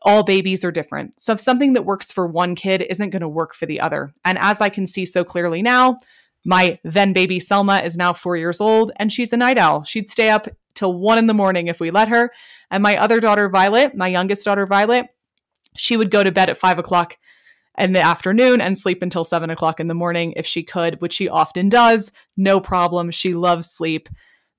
all 0.06 0.22
babies 0.22 0.64
are 0.64 0.70
different. 0.70 1.20
So 1.20 1.32
if 1.32 1.40
something 1.40 1.72
that 1.72 1.84
works 1.84 2.12
for 2.12 2.28
one 2.28 2.54
kid 2.54 2.86
isn't 2.88 3.10
going 3.10 3.22
to 3.22 3.28
work 3.28 3.52
for 3.52 3.66
the 3.66 3.80
other. 3.80 4.14
And 4.24 4.38
as 4.38 4.60
I 4.60 4.68
can 4.68 4.86
see 4.86 5.04
so 5.04 5.24
clearly 5.24 5.62
now, 5.62 5.98
my 6.44 6.78
then 6.84 7.12
baby 7.12 7.40
Selma 7.40 7.78
is 7.78 7.96
now 7.96 8.12
four 8.12 8.36
years 8.36 8.60
old 8.60 8.92
and 8.96 9.12
she's 9.12 9.32
a 9.32 9.36
night 9.36 9.58
owl. 9.58 9.82
She'd 9.82 10.08
stay 10.08 10.30
up 10.30 10.46
till 10.74 10.94
one 10.94 11.18
in 11.18 11.26
the 11.26 11.34
morning 11.34 11.66
if 11.66 11.80
we 11.80 11.90
let 11.90 12.06
her. 12.06 12.30
And 12.70 12.84
my 12.84 12.96
other 12.96 13.18
daughter, 13.18 13.48
Violet, 13.48 13.96
my 13.96 14.06
youngest 14.06 14.44
daughter, 14.44 14.64
Violet, 14.64 15.06
she 15.76 15.96
would 15.96 16.12
go 16.12 16.22
to 16.22 16.30
bed 16.30 16.50
at 16.50 16.58
five 16.58 16.78
o'clock 16.78 17.18
in 17.76 17.92
the 17.92 18.00
afternoon 18.00 18.60
and 18.60 18.78
sleep 18.78 19.02
until 19.02 19.24
seven 19.24 19.50
o'clock 19.50 19.80
in 19.80 19.88
the 19.88 19.94
morning 19.94 20.34
if 20.36 20.46
she 20.46 20.62
could, 20.62 21.00
which 21.00 21.14
she 21.14 21.28
often 21.28 21.68
does. 21.68 22.12
No 22.36 22.60
problem. 22.60 23.10
She 23.10 23.34
loves 23.34 23.68
sleep 23.68 24.08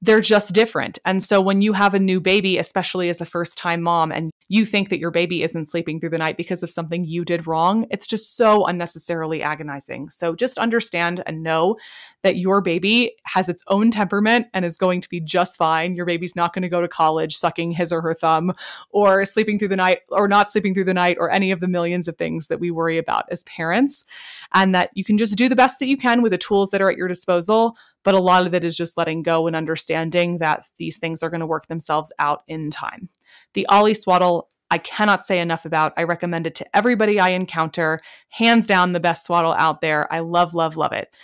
they're 0.01 0.21
just 0.21 0.53
different. 0.53 0.99
And 1.05 1.23
so 1.23 1.41
when 1.41 1.61
you 1.61 1.73
have 1.73 1.93
a 1.93 1.99
new 1.99 2.21
baby, 2.21 2.57
especially 2.57 3.09
as 3.09 3.19
a 3.19 3.25
first 3.25 3.57
time 3.57 3.81
mom, 3.81 4.11
and 4.11 4.29
you 4.47 4.63
think 4.63 4.89
that 4.89 4.99
your 4.99 5.11
baby 5.11 5.41
isn't 5.41 5.69
sleeping 5.69 5.99
through 5.99 6.11
the 6.11 6.17
night 6.19 6.37
because 6.37 6.61
of 6.61 6.69
something 6.69 7.03
you 7.03 7.25
did 7.25 7.47
wrong, 7.47 7.85
it's 7.89 8.05
just 8.05 8.37
so 8.37 8.65
unnecessarily 8.65 9.41
agonizing. 9.41 10.09
So 10.09 10.35
just 10.35 10.57
understand 10.59 11.23
and 11.25 11.41
know 11.41 11.77
that 12.21 12.37
your 12.37 12.61
baby 12.61 13.13
has 13.23 13.49
its 13.49 13.63
own 13.67 13.89
temperament 13.89 14.47
and 14.53 14.63
is 14.63 14.77
going 14.77 15.01
to 15.01 15.09
be 15.09 15.19
just 15.19 15.57
fine. 15.57 15.95
Your 15.95 16.05
baby's 16.05 16.35
not 16.35 16.53
going 16.53 16.61
to 16.61 16.69
go 16.69 16.81
to 16.81 16.87
college 16.87 17.35
sucking 17.35 17.71
his 17.71 17.91
or 17.91 18.01
her 18.01 18.13
thumb 18.13 18.53
or 18.91 19.25
sleeping 19.25 19.57
through 19.57 19.67
the 19.69 19.75
night 19.75 20.01
or 20.09 20.27
not 20.27 20.51
sleeping 20.51 20.75
through 20.75 20.85
the 20.85 20.93
night 20.93 21.17
or 21.19 21.31
any 21.31 21.51
of 21.51 21.59
the 21.59 21.67
millions 21.67 22.07
of 22.07 22.17
things 22.17 22.47
that 22.47 22.59
we 22.59 22.69
worry 22.69 22.99
about 22.99 23.25
as 23.31 23.43
parents. 23.43 24.05
And 24.53 24.75
that 24.75 24.91
you 24.93 25.03
can 25.03 25.17
just 25.17 25.35
do 25.35 25.49
the 25.49 25.55
best 25.55 25.79
that 25.79 25.87
you 25.87 25.97
can 25.97 26.21
with 26.21 26.31
the 26.31 26.37
tools 26.37 26.69
that 26.69 26.81
are 26.81 26.91
at 26.91 26.97
your 26.97 27.07
disposal 27.07 27.75
but 28.03 28.15
a 28.15 28.19
lot 28.19 28.47
of 28.47 28.53
it 28.53 28.63
is 28.63 28.75
just 28.75 28.97
letting 28.97 29.23
go 29.23 29.47
and 29.47 29.55
understanding 29.55 30.37
that 30.39 30.65
these 30.77 30.99
things 30.99 31.23
are 31.23 31.29
going 31.29 31.41
to 31.41 31.47
work 31.47 31.67
themselves 31.67 32.13
out 32.19 32.43
in 32.47 32.69
time. 32.71 33.09
The 33.53 33.65
Ollie 33.67 33.93
Swaddle 33.93 34.49
I 34.69 34.77
cannot 34.79 35.25
say 35.25 35.39
enough 35.39 35.65
about. 35.65 35.93
I 35.97 36.03
recommend 36.03 36.45
it 36.45 36.55
to 36.55 36.75
everybody 36.75 37.19
I 37.19 37.29
encounter. 37.29 38.01
Hands 38.29 38.65
down, 38.67 38.91
the 38.91 38.99
best 38.99 39.25
swaddle 39.25 39.53
out 39.53 39.81
there. 39.81 40.11
I 40.11 40.19
love, 40.19 40.53
love, 40.53 40.75
love 40.75 40.91
it. 40.91 41.15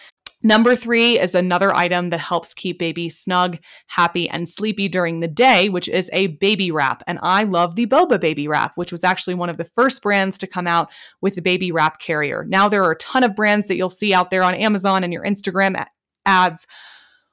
Number 0.46 0.75
three 0.75 1.18
is 1.18 1.36
another 1.36 1.74
item 1.74 2.10
that 2.10 2.20
helps 2.20 2.54
keep 2.54 2.78
baby 2.78 3.10
snug, 3.10 3.60
happy, 3.88 4.28
and 4.28 4.48
sleepy 4.48 4.90
during 4.90 5.22
the 5.22 5.28
day, 5.28 5.69
which 5.69 5.88
is 5.88 6.10
a 6.12 6.28
baby 6.28 6.69
wrap. 6.69 7.02
And 7.08 7.18
I 7.24 7.46
love 7.46 7.76
the 7.76 7.86
Boba 7.86 8.19
baby 8.19 8.50
wrap, 8.50 8.74
which 8.76 8.92
was 8.92 9.06
actually 9.06 9.36
one 9.36 9.50
of 9.50 9.56
the 9.56 9.64
first 9.64 10.02
brands 10.02 10.38
to 10.40 10.48
come 10.48 10.68
out 10.68 10.90
with 11.22 11.36
the 11.36 11.42
baby 11.42 11.72
wrap 11.72 12.00
carrier. 12.00 12.46
Now 12.50 12.68
there 12.68 12.84
are 12.84 12.92
a 12.92 12.98
ton 12.98 13.24
of 13.24 13.36
brands 13.36 13.68
that 13.68 13.78
you'll 13.78 13.88
see 13.88 14.14
out 14.14 14.31
there 14.31 14.44
on 14.44 14.54
Amazon 14.54 15.06
and 15.06 15.14
your 15.14 15.24
Instagram 15.24 15.81
ads. 16.25 16.68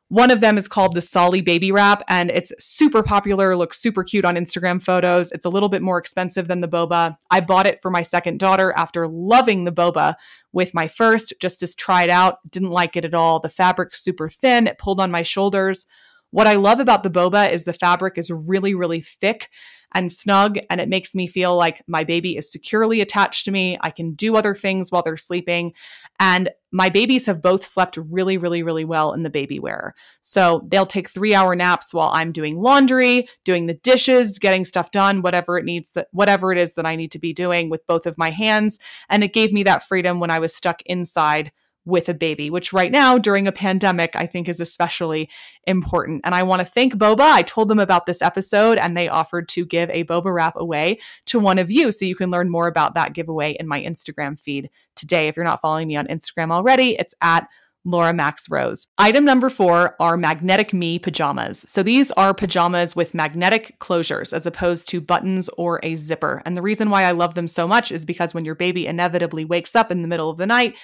One 0.08 0.32
of 0.32 0.40
them 0.40 0.58
is 0.58 0.66
called 0.66 0.96
the 0.96 1.00
Solly 1.00 1.40
Baby 1.40 1.70
Wrap, 1.70 2.02
and 2.08 2.32
it's 2.32 2.52
super 2.58 3.00
popular, 3.04 3.56
looks 3.56 3.80
super 3.80 4.02
cute 4.02 4.24
on 4.24 4.34
Instagram 4.34 4.82
photos. 4.82 5.30
It's 5.30 5.44
a 5.44 5.48
little 5.48 5.68
bit 5.68 5.82
more 5.82 5.98
expensive 5.98 6.48
than 6.48 6.60
the 6.60 6.68
boba. 6.68 7.16
I 7.30 7.40
bought 7.40 7.66
it 7.66 7.78
for 7.80 7.92
my 7.92 8.02
second 8.02 8.40
daughter 8.40 8.74
after 8.76 9.06
loving 9.06 9.64
the 9.64 9.72
boba 9.72 10.16
with 10.52 10.74
my 10.74 10.88
first, 10.88 11.34
just 11.40 11.60
to 11.60 11.72
try 11.76 12.02
it 12.02 12.10
out. 12.10 12.38
Didn't 12.50 12.70
like 12.70 12.96
it 12.96 13.04
at 13.04 13.14
all. 13.14 13.38
The 13.38 13.48
fabric's 13.48 14.02
super 14.02 14.28
thin, 14.28 14.66
it 14.66 14.78
pulled 14.78 14.98
on 14.98 15.12
my 15.12 15.22
shoulders. 15.22 15.86
What 16.32 16.48
I 16.48 16.54
love 16.54 16.80
about 16.80 17.04
the 17.04 17.10
boba 17.10 17.48
is 17.48 17.62
the 17.62 17.72
fabric 17.72 18.18
is 18.18 18.32
really, 18.32 18.74
really 18.74 19.00
thick 19.00 19.48
and 19.92 20.10
snug, 20.10 20.58
and 20.68 20.80
it 20.80 20.88
makes 20.88 21.14
me 21.14 21.26
feel 21.26 21.56
like 21.56 21.82
my 21.86 22.04
baby 22.04 22.36
is 22.36 22.50
securely 22.50 23.00
attached 23.00 23.44
to 23.44 23.50
me. 23.50 23.78
I 23.80 23.90
can 23.90 24.12
do 24.12 24.36
other 24.36 24.54
things 24.54 24.90
while 24.90 25.02
they're 25.02 25.16
sleeping. 25.16 25.72
And 26.18 26.50
my 26.72 26.88
babies 26.88 27.26
have 27.26 27.42
both 27.42 27.64
slept 27.64 27.96
really, 27.96 28.36
really, 28.36 28.62
really 28.62 28.84
well 28.84 29.12
in 29.12 29.22
the 29.22 29.30
baby 29.30 29.58
wear. 29.58 29.94
So 30.20 30.66
they'll 30.68 30.86
take 30.86 31.08
three 31.08 31.34
hour 31.34 31.56
naps 31.56 31.92
while 31.92 32.10
I'm 32.12 32.30
doing 32.30 32.56
laundry, 32.56 33.28
doing 33.44 33.66
the 33.66 33.74
dishes, 33.74 34.38
getting 34.38 34.64
stuff 34.64 34.90
done, 34.90 35.22
whatever 35.22 35.58
it 35.58 35.64
needs 35.64 35.92
that 35.92 36.08
whatever 36.12 36.52
it 36.52 36.58
is 36.58 36.74
that 36.74 36.86
I 36.86 36.94
need 36.94 37.10
to 37.12 37.18
be 37.18 37.32
doing 37.32 37.70
with 37.70 37.86
both 37.86 38.06
of 38.06 38.18
my 38.18 38.30
hands. 38.30 38.78
And 39.08 39.24
it 39.24 39.32
gave 39.32 39.52
me 39.52 39.62
that 39.64 39.82
freedom 39.82 40.20
when 40.20 40.30
I 40.30 40.38
was 40.38 40.54
stuck 40.54 40.82
inside 40.86 41.50
with 41.84 42.08
a 42.08 42.14
baby, 42.14 42.50
which 42.50 42.72
right 42.72 42.92
now 42.92 43.18
during 43.18 43.46
a 43.46 43.52
pandemic, 43.52 44.12
I 44.14 44.26
think 44.26 44.48
is 44.48 44.60
especially 44.60 45.28
important. 45.66 46.20
And 46.24 46.34
I 46.34 46.42
want 46.42 46.60
to 46.60 46.66
thank 46.66 46.94
Boba. 46.94 47.20
I 47.20 47.42
told 47.42 47.68
them 47.68 47.78
about 47.78 48.06
this 48.06 48.22
episode 48.22 48.78
and 48.78 48.96
they 48.96 49.08
offered 49.08 49.48
to 49.50 49.64
give 49.64 49.88
a 49.90 50.04
Boba 50.04 50.32
wrap 50.32 50.54
away 50.56 50.98
to 51.26 51.38
one 51.38 51.58
of 51.58 51.70
you. 51.70 51.90
So 51.92 52.04
you 52.04 52.14
can 52.14 52.30
learn 52.30 52.50
more 52.50 52.68
about 52.68 52.94
that 52.94 53.14
giveaway 53.14 53.56
in 53.58 53.66
my 53.66 53.80
Instagram 53.80 54.38
feed 54.38 54.70
today. 54.94 55.28
If 55.28 55.36
you're 55.36 55.44
not 55.44 55.60
following 55.60 55.88
me 55.88 55.96
on 55.96 56.06
Instagram 56.06 56.52
already, 56.52 56.96
it's 56.98 57.14
at 57.22 57.48
Laura 57.84 58.12
Max 58.12 58.50
Rose. 58.50 58.86
Item 58.98 59.24
number 59.24 59.48
four 59.48 59.96
are 60.00 60.18
Magnetic 60.18 60.74
Me 60.74 60.98
pajamas. 60.98 61.64
So 61.66 61.82
these 61.82 62.10
are 62.12 62.34
pajamas 62.34 62.94
with 62.94 63.14
magnetic 63.14 63.78
closures 63.78 64.34
as 64.34 64.44
opposed 64.44 64.88
to 64.90 65.00
buttons 65.00 65.48
or 65.56 65.80
a 65.82 65.94
zipper. 65.94 66.42
And 66.44 66.56
the 66.56 66.62
reason 66.62 66.90
why 66.90 67.04
I 67.04 67.12
love 67.12 67.34
them 67.34 67.48
so 67.48 67.66
much 67.66 67.90
is 67.90 68.04
because 68.04 68.34
when 68.34 68.44
your 68.44 68.54
baby 68.54 68.86
inevitably 68.86 69.46
wakes 69.46 69.74
up 69.74 69.90
in 69.90 70.02
the 70.02 70.08
middle 70.08 70.28
of 70.28 70.36
the 70.36 70.46
night, 70.46 70.74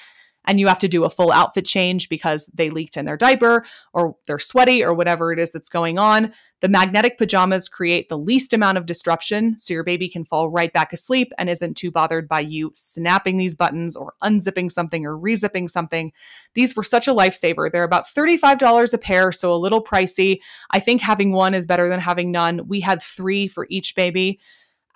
and 0.47 0.61
you 0.61 0.69
have 0.69 0.79
to 0.79 0.89
do 0.89 1.05
a 1.05 1.11
full 1.11 1.33
outfit 1.33 1.65
change 1.65 2.09
because 2.09 2.49
they 2.55 2.71
leaked 2.71 2.97
in 2.97 3.05
their 3.05 3.17
diaper 3.17 3.65
or 3.93 4.17
they're 4.27 4.39
sweaty 4.39 4.83
or 4.83 4.95
whatever 4.95 5.33
it 5.33 5.39
is 5.39 5.51
that's 5.51 5.69
going 5.69 5.99
on. 5.99 6.33
The 6.61 6.69
magnetic 6.69 7.19
pajamas 7.19 7.69
create 7.69 8.09
the 8.09 8.17
least 8.17 8.55
amount 8.55 8.79
of 8.79 8.87
disruption 8.87 9.59
so 9.59 9.75
your 9.75 9.85
baby 9.85 10.09
can 10.09 10.25
fall 10.25 10.49
right 10.49 10.73
back 10.73 10.93
asleep 10.93 11.33
and 11.37 11.51
isn't 11.51 11.77
too 11.77 11.91
bothered 11.91 12.29
by 12.29 12.41
you 12.41 12.71
snapping 12.75 13.37
these 13.37 13.55
buttons 13.55 13.95
or 13.95 14.15
unzipping 14.23 14.71
something 14.71 15.05
or 15.05 15.19
rezipping 15.19 15.69
something. 15.69 16.13
These 16.55 16.75
were 16.75 16.83
such 16.83 17.07
a 17.07 17.13
lifesaver. 17.13 17.71
They're 17.71 17.83
about 17.83 18.07
$35 18.07 18.95
a 18.95 18.99
pair, 18.99 19.33
so 19.33 19.53
a 19.53 19.55
little 19.55 19.85
pricey. 19.85 20.39
I 20.71 20.81
think 20.81 21.03
having 21.03 21.33
one 21.33 21.53
is 21.53 21.67
better 21.67 21.91
than 21.91 22.01
having 22.01 22.33
none. 22.33 22.67
We 22.67 22.81
had 22.81 23.03
three 23.03 23.49
for 23.49 23.67
each 23.69 23.95
baby. 23.95 24.41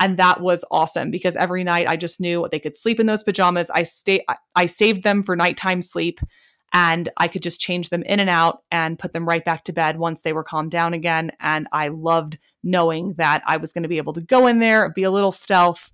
And 0.00 0.16
that 0.16 0.40
was 0.40 0.64
awesome 0.70 1.10
because 1.10 1.36
every 1.36 1.62
night 1.62 1.86
I 1.86 1.96
just 1.96 2.20
knew 2.20 2.48
they 2.50 2.58
could 2.58 2.74
sleep 2.74 2.98
in 2.98 3.06
those 3.06 3.22
pajamas. 3.22 3.70
I 3.70 3.84
stay 3.84 4.24
I 4.56 4.66
saved 4.66 5.02
them 5.02 5.22
for 5.22 5.36
nighttime 5.36 5.82
sleep 5.82 6.20
and 6.72 7.08
I 7.16 7.28
could 7.28 7.42
just 7.42 7.60
change 7.60 7.90
them 7.90 8.02
in 8.04 8.18
and 8.20 8.30
out 8.30 8.62
and 8.70 8.98
put 8.98 9.12
them 9.12 9.28
right 9.28 9.44
back 9.44 9.64
to 9.64 9.72
bed 9.72 9.98
once 9.98 10.22
they 10.22 10.32
were 10.32 10.44
calmed 10.44 10.70
down 10.70 10.94
again. 10.94 11.32
And 11.40 11.66
I 11.72 11.88
loved 11.88 12.38
knowing 12.62 13.14
that 13.14 13.42
I 13.46 13.58
was 13.58 13.72
going 13.72 13.82
to 13.82 13.88
be 13.88 13.98
able 13.98 14.12
to 14.14 14.20
go 14.20 14.46
in 14.46 14.60
there, 14.60 14.88
be 14.90 15.02
a 15.02 15.10
little 15.10 15.32
stealth, 15.32 15.92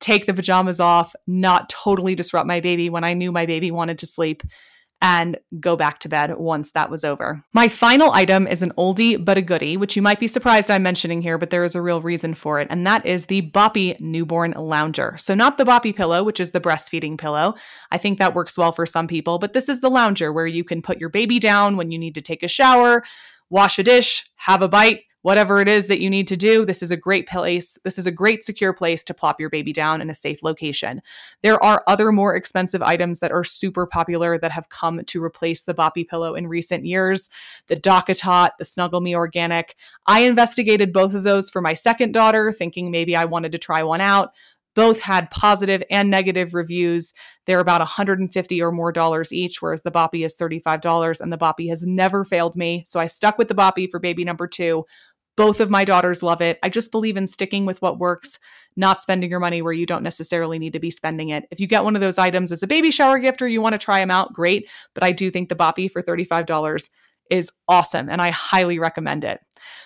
take 0.00 0.26
the 0.26 0.34
pajamas 0.34 0.80
off, 0.80 1.14
not 1.26 1.70
totally 1.70 2.14
disrupt 2.14 2.46
my 2.46 2.60
baby 2.60 2.90
when 2.90 3.04
I 3.04 3.14
knew 3.14 3.32
my 3.32 3.46
baby 3.46 3.70
wanted 3.70 3.98
to 3.98 4.06
sleep, 4.06 4.42
and 5.00 5.38
go 5.60 5.76
back 5.76 6.00
to 6.00 6.08
bed 6.08 6.36
once 6.36 6.72
that 6.72 6.90
was 6.90 7.04
over. 7.04 7.44
My 7.52 7.68
final 7.68 8.12
item 8.12 8.46
is 8.46 8.62
an 8.62 8.72
oldie 8.76 9.22
but 9.22 9.38
a 9.38 9.42
goodie, 9.42 9.76
which 9.76 9.94
you 9.94 10.02
might 10.02 10.18
be 10.18 10.26
surprised 10.26 10.70
I'm 10.70 10.82
mentioning 10.82 11.22
here, 11.22 11.38
but 11.38 11.50
there 11.50 11.64
is 11.64 11.74
a 11.74 11.82
real 11.82 12.02
reason 12.02 12.34
for 12.34 12.60
it, 12.60 12.66
and 12.70 12.86
that 12.86 13.06
is 13.06 13.26
the 13.26 13.42
Boppy 13.42 13.98
Newborn 14.00 14.54
Lounger. 14.56 15.16
So, 15.18 15.34
not 15.34 15.56
the 15.56 15.64
Boppy 15.64 15.94
pillow, 15.94 16.24
which 16.24 16.40
is 16.40 16.50
the 16.50 16.60
breastfeeding 16.60 17.18
pillow. 17.18 17.54
I 17.90 17.98
think 17.98 18.18
that 18.18 18.34
works 18.34 18.58
well 18.58 18.72
for 18.72 18.86
some 18.86 19.06
people, 19.06 19.38
but 19.38 19.52
this 19.52 19.68
is 19.68 19.80
the 19.80 19.90
lounger 19.90 20.32
where 20.32 20.46
you 20.46 20.64
can 20.64 20.82
put 20.82 20.98
your 20.98 21.10
baby 21.10 21.38
down 21.38 21.76
when 21.76 21.90
you 21.90 21.98
need 21.98 22.14
to 22.14 22.22
take 22.22 22.42
a 22.42 22.48
shower, 22.48 23.04
wash 23.50 23.78
a 23.78 23.82
dish, 23.82 24.28
have 24.36 24.62
a 24.62 24.68
bite, 24.68 25.02
whatever 25.22 25.60
it 25.60 25.68
is 25.68 25.86
that 25.88 26.00
you 26.00 26.08
need 26.08 26.26
to 26.28 26.36
do, 26.36 26.64
this 26.64 26.82
is 26.82 26.90
a 26.90 26.96
great 26.96 27.26
place. 27.26 27.78
This 27.84 27.98
is 27.98 28.06
a 28.06 28.12
great 28.12 28.44
secure 28.44 28.72
place 28.72 29.02
to 29.04 29.14
plop 29.14 29.40
your 29.40 29.50
baby 29.50 29.72
down 29.72 30.00
in 30.00 30.10
a 30.10 30.14
safe 30.14 30.42
location. 30.42 31.02
There 31.42 31.62
are 31.62 31.82
other 31.86 32.12
more 32.12 32.34
expensive 32.34 32.82
items 32.82 33.20
that 33.20 33.32
are 33.32 33.44
super 33.44 33.86
popular 33.86 34.38
that 34.38 34.52
have 34.52 34.68
come 34.68 35.04
to 35.04 35.24
replace 35.24 35.64
the 35.64 35.74
Boppy 35.74 36.06
pillow 36.06 36.34
in 36.34 36.46
recent 36.46 36.86
years. 36.86 37.28
The 37.66 37.76
DockATot, 37.76 38.50
the 38.58 38.64
Snuggle 38.64 39.00
Me 39.00 39.14
Organic. 39.14 39.74
I 40.06 40.20
investigated 40.20 40.92
both 40.92 41.14
of 41.14 41.24
those 41.24 41.50
for 41.50 41.60
my 41.60 41.74
second 41.74 42.12
daughter, 42.12 42.52
thinking 42.52 42.90
maybe 42.90 43.16
I 43.16 43.24
wanted 43.24 43.52
to 43.52 43.58
try 43.58 43.82
one 43.82 44.00
out. 44.00 44.34
Both 44.78 45.00
had 45.00 45.28
positive 45.32 45.82
and 45.90 46.08
negative 46.08 46.54
reviews. 46.54 47.12
They're 47.46 47.58
about 47.58 47.80
150 47.80 48.62
or 48.62 48.70
more 48.70 48.92
dollars 48.92 49.32
each, 49.32 49.60
whereas 49.60 49.82
the 49.82 49.90
Boppy 49.90 50.24
is 50.24 50.36
$35, 50.36 51.20
and 51.20 51.32
the 51.32 51.36
Boppy 51.36 51.68
has 51.68 51.82
never 51.84 52.24
failed 52.24 52.54
me. 52.54 52.84
So 52.86 53.00
I 53.00 53.08
stuck 53.08 53.38
with 53.38 53.48
the 53.48 53.56
Boppy 53.56 53.90
for 53.90 53.98
baby 53.98 54.22
number 54.22 54.46
two. 54.46 54.84
Both 55.36 55.58
of 55.58 55.68
my 55.68 55.84
daughters 55.84 56.22
love 56.22 56.40
it. 56.40 56.60
I 56.62 56.68
just 56.68 56.92
believe 56.92 57.16
in 57.16 57.26
sticking 57.26 57.66
with 57.66 57.82
what 57.82 57.98
works, 57.98 58.38
not 58.76 59.02
spending 59.02 59.30
your 59.30 59.40
money 59.40 59.62
where 59.62 59.72
you 59.72 59.84
don't 59.84 60.04
necessarily 60.04 60.60
need 60.60 60.74
to 60.74 60.78
be 60.78 60.92
spending 60.92 61.30
it. 61.30 61.46
If 61.50 61.58
you 61.58 61.66
get 61.66 61.82
one 61.82 61.96
of 61.96 62.00
those 62.00 62.16
items 62.16 62.52
as 62.52 62.62
a 62.62 62.68
baby 62.68 62.92
shower 62.92 63.18
gift 63.18 63.42
or 63.42 63.48
you 63.48 63.60
want 63.60 63.72
to 63.72 63.78
try 63.78 63.98
them 63.98 64.12
out, 64.12 64.32
great. 64.32 64.68
But 64.94 65.02
I 65.02 65.10
do 65.10 65.28
think 65.28 65.48
the 65.48 65.56
Boppy 65.56 65.90
for 65.90 66.04
$35 66.04 66.88
is 67.30 67.50
awesome 67.68 68.08
and 68.08 68.20
I 68.20 68.30
highly 68.30 68.78
recommend 68.78 69.24
it. 69.24 69.40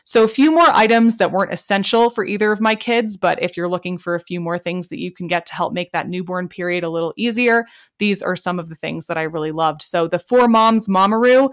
So, 0.05 0.25
a 0.25 0.29
few 0.29 0.51
more 0.51 0.69
items 0.75 1.17
that 1.19 1.33
weren't 1.33 1.53
essential 1.53 2.11
for 2.11 2.25
either 2.25 2.53
of 2.53 2.61
my 2.61 2.75
kids, 2.75 3.17
but 3.17 3.43
if 3.43 3.57
you're 3.57 3.69
looking 3.69 3.99
for 3.99 4.15
a 4.15 4.21
few 4.21 4.41
more 4.41 4.59
things 4.59 4.89
that 4.89 5.01
you 5.01 5.13
can 5.13 5.27
get 5.27 5.47
to 5.47 5.55
help 5.55 5.73
make 5.73 5.93
that 5.93 6.09
newborn 6.09 6.49
period 6.49 6.85
a 6.85 6.91
little 6.91 7.15
easier, 7.17 7.65
these 7.99 8.23
are 8.23 8.37
some 8.37 8.59
of 8.59 8.69
the 8.69 8.75
things 8.75 9.07
that 9.07 9.19
I 9.19 9.23
really 9.23 9.53
loved. 9.53 9.83
So, 9.83 10.07
the 10.07 10.19
Four 10.19 10.49
Moms 10.49 10.89
Mamaroo 10.89 11.51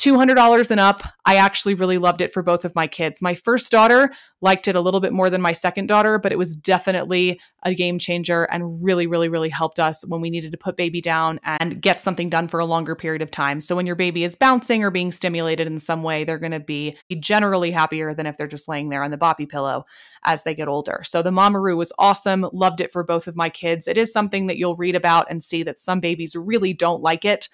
$200 0.00 0.70
and 0.70 0.80
up. 0.80 1.02
I 1.26 1.36
actually 1.36 1.74
really 1.74 1.98
loved 1.98 2.22
it 2.22 2.32
for 2.32 2.42
both 2.42 2.64
of 2.64 2.74
my 2.74 2.86
kids. 2.86 3.20
My 3.20 3.34
first 3.34 3.70
daughter 3.70 4.10
liked 4.40 4.66
it 4.66 4.74
a 4.74 4.80
little 4.80 5.00
bit 5.00 5.12
more 5.12 5.28
than 5.28 5.42
my 5.42 5.52
second 5.52 5.88
daughter, 5.88 6.18
but 6.18 6.32
it 6.32 6.38
was 6.38 6.56
definitely 6.56 7.38
a 7.62 7.74
game 7.74 7.98
changer 7.98 8.44
and 8.44 8.82
really, 8.82 9.06
really, 9.06 9.28
really 9.28 9.50
helped 9.50 9.78
us 9.78 10.02
when 10.06 10.22
we 10.22 10.30
needed 10.30 10.52
to 10.52 10.56
put 10.58 10.78
baby 10.78 11.02
down 11.02 11.38
and 11.44 11.82
get 11.82 12.00
something 12.00 12.30
done 12.30 12.48
for 12.48 12.58
a 12.60 12.64
longer 12.64 12.96
period 12.96 13.20
of 13.20 13.30
time. 13.30 13.60
So 13.60 13.76
when 13.76 13.84
your 13.84 13.94
baby 13.94 14.24
is 14.24 14.34
bouncing 14.34 14.82
or 14.82 14.90
being 14.90 15.12
stimulated 15.12 15.66
in 15.66 15.78
some 15.78 16.02
way, 16.02 16.24
they're 16.24 16.38
going 16.38 16.52
to 16.52 16.60
be 16.60 16.96
generally 17.18 17.70
happier 17.70 18.14
than 18.14 18.24
if 18.24 18.38
they're 18.38 18.46
just 18.46 18.68
laying 18.68 18.88
there 18.88 19.04
on 19.04 19.10
the 19.10 19.18
boppy 19.18 19.46
pillow 19.46 19.84
as 20.24 20.44
they 20.44 20.54
get 20.54 20.68
older. 20.68 21.02
So 21.04 21.20
the 21.20 21.30
Mamaroo 21.30 21.76
was 21.76 21.92
awesome. 21.98 22.48
Loved 22.54 22.80
it 22.80 22.90
for 22.90 23.04
both 23.04 23.28
of 23.28 23.36
my 23.36 23.50
kids. 23.50 23.86
It 23.86 23.98
is 23.98 24.10
something 24.10 24.46
that 24.46 24.56
you'll 24.56 24.76
read 24.76 24.96
about 24.96 25.26
and 25.28 25.44
see 25.44 25.62
that 25.64 25.78
some 25.78 26.00
babies 26.00 26.34
really 26.34 26.72
don't 26.72 27.02
like 27.02 27.26
it. 27.26 27.50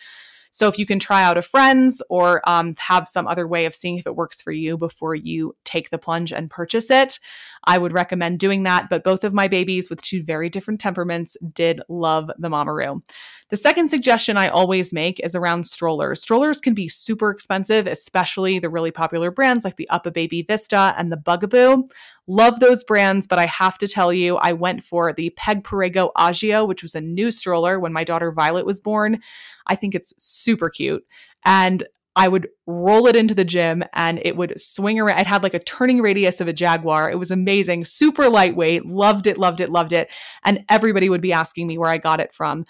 So 0.57 0.69
if 0.69 0.79
you 0.79 0.87
can 0.87 0.99
try 0.99 1.23
out 1.23 1.37
a 1.37 1.43
friend's 1.43 2.03
or 2.09 2.41
um, 2.49 2.77
have 2.79 3.07
some 3.07 3.27
other 3.27 3.47
way 3.47 3.67
of 3.67 3.75
seeing 3.75 3.99
if 3.99 4.07
it 4.07 4.17
works 4.17 4.41
for 4.41 4.53
you 4.53 4.79
before 4.79 5.15
you 5.15 5.55
take 5.65 5.91
the 5.91 5.99
plunge 5.99 6.33
and 6.33 6.49
purchase 6.49 6.91
it, 6.91 7.21
I 7.65 7.77
would 7.77 7.93
recommend 7.93 8.39
doing 8.39 8.63
that. 8.63 8.89
But 8.89 9.05
both 9.05 9.23
of 9.23 9.35
my 9.35 9.49
babies 9.49 9.91
with 9.91 10.01
two 10.01 10.23
very 10.23 10.49
different 10.49 10.81
temperaments 10.81 11.37
did 11.53 11.83
love 11.91 12.31
the 12.39 12.49
Mamaroo. 12.49 13.03
The 13.51 13.57
second 13.57 13.91
suggestion 13.91 14.39
I 14.39 14.49
always 14.49 14.95
make 14.95 15.21
is 15.21 15.35
around 15.35 15.67
strollers. 15.67 16.23
Strollers 16.23 16.61
can 16.61 16.73
be 16.73 16.89
super 16.89 17.31
expensive, 17.31 17.87
especially 17.87 18.59
the 18.59 18.71
really 18.71 18.91
popular 18.91 19.31
brands 19.31 19.63
like 19.63 19.77
the 19.77 19.89
UPPAbaby 19.93 20.49
Vista 20.49 20.95
and 20.97 21.13
the 21.13 21.19
Bugaboo. 21.19 21.87
Love 22.27 22.59
those 22.59 22.83
brands, 22.83 23.27
but 23.27 23.39
I 23.39 23.47
have 23.47 23.79
to 23.79 23.87
tell 23.87 24.13
you, 24.13 24.37
I 24.39 24.53
went 24.53 24.83
for 24.83 25.13
the 25.13 25.31
Peg 25.37 25.63
Perego 25.63 26.11
Agio, 26.17 26.65
which 26.65 26.83
was 26.83 26.97
a 26.97 27.01
new 27.01 27.31
stroller 27.31 27.79
when 27.79 27.93
my 27.93 28.03
daughter 28.03 28.33
Violet 28.33 28.67
was 28.67 28.81
born. 28.81 29.21
I 29.69 29.77
think 29.77 29.95
it's 29.95 30.15
super 30.47 30.71
cute. 30.71 31.05
And 31.45 31.85
I 32.17 32.29
would 32.29 32.49
roll 32.67 33.07
it 33.07 33.15
into 33.15 33.35
the 33.35 33.45
gym 33.45 33.85
and 33.93 34.21
it 34.25 34.37
would 34.37 34.59
swing 34.59 34.99
around. 34.99 35.21
It 35.21 35.27
had 35.27 35.43
like 35.43 35.53
a 35.53 35.59
turning 35.59 36.01
radius 36.01 36.41
of 36.41 36.49
a 36.49 36.53
Jaguar. 36.53 37.11
It 37.11 37.19
was 37.19 37.31
amazing, 37.31 37.85
super 37.85 38.31
lightweight, 38.31 38.87
loved 38.87 39.27
it, 39.27 39.37
loved 39.37 39.61
it, 39.61 39.71
loved 39.71 39.93
it. 39.93 40.11
And 40.43 40.65
everybody 40.71 41.11
would 41.11 41.21
be 41.21 41.35
asking 41.35 41.67
me 41.67 41.77
where 41.77 41.91
I 41.91 41.99
got 41.99 42.21
it 42.21 42.33
from. 42.33 42.65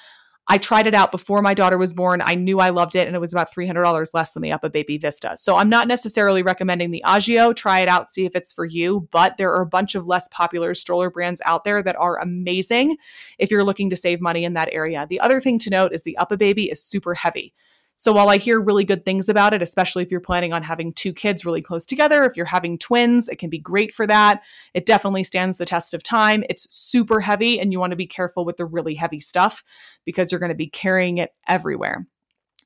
I 0.48 0.58
tried 0.58 0.86
it 0.86 0.94
out 0.94 1.10
before 1.10 1.42
my 1.42 1.54
daughter 1.54 1.76
was 1.76 1.92
born. 1.92 2.22
I 2.24 2.36
knew 2.36 2.60
I 2.60 2.70
loved 2.70 2.94
it, 2.94 3.06
and 3.06 3.16
it 3.16 3.20
was 3.20 3.32
about 3.32 3.52
$300 3.52 4.14
less 4.14 4.32
than 4.32 4.42
the 4.42 4.50
UPPAbaby 4.50 5.00
Vista. 5.00 5.36
So 5.36 5.56
I'm 5.56 5.68
not 5.68 5.88
necessarily 5.88 6.42
recommending 6.42 6.92
the 6.92 7.02
Agio. 7.04 7.52
Try 7.52 7.80
it 7.80 7.88
out, 7.88 8.12
see 8.12 8.26
if 8.26 8.36
it's 8.36 8.52
for 8.52 8.64
you. 8.64 9.08
But 9.10 9.38
there 9.38 9.52
are 9.52 9.62
a 9.62 9.66
bunch 9.66 9.96
of 9.96 10.06
less 10.06 10.28
popular 10.28 10.72
stroller 10.74 11.10
brands 11.10 11.42
out 11.44 11.64
there 11.64 11.82
that 11.82 11.96
are 11.96 12.20
amazing 12.20 12.96
if 13.38 13.50
you're 13.50 13.64
looking 13.64 13.90
to 13.90 13.96
save 13.96 14.20
money 14.20 14.44
in 14.44 14.54
that 14.54 14.68
area. 14.70 15.06
The 15.08 15.20
other 15.20 15.40
thing 15.40 15.58
to 15.60 15.70
note 15.70 15.92
is 15.92 16.04
the 16.04 16.16
UPPAbaby 16.20 16.70
is 16.70 16.82
super 16.82 17.14
heavy. 17.14 17.52
So 17.98 18.12
while 18.12 18.28
I 18.28 18.36
hear 18.36 18.60
really 18.60 18.84
good 18.84 19.04
things 19.06 19.28
about 19.28 19.54
it, 19.54 19.62
especially 19.62 20.02
if 20.02 20.10
you're 20.10 20.20
planning 20.20 20.52
on 20.52 20.62
having 20.62 20.92
two 20.92 21.14
kids 21.14 21.46
really 21.46 21.62
close 21.62 21.86
together, 21.86 22.24
if 22.24 22.36
you're 22.36 22.46
having 22.46 22.76
twins, 22.76 23.28
it 23.28 23.38
can 23.38 23.48
be 23.48 23.58
great 23.58 23.92
for 23.92 24.06
that. 24.06 24.42
It 24.74 24.84
definitely 24.84 25.24
stands 25.24 25.56
the 25.56 25.64
test 25.64 25.94
of 25.94 26.02
time. 26.02 26.44
It's 26.50 26.66
super 26.72 27.20
heavy, 27.20 27.58
and 27.58 27.72
you 27.72 27.80
want 27.80 27.92
to 27.92 27.96
be 27.96 28.06
careful 28.06 28.44
with 28.44 28.58
the 28.58 28.66
really 28.66 28.94
heavy 28.94 29.20
stuff 29.20 29.64
because 30.04 30.30
you're 30.30 30.38
going 30.38 30.50
to 30.50 30.54
be 30.54 30.68
carrying 30.68 31.18
it 31.18 31.30
everywhere. 31.48 32.06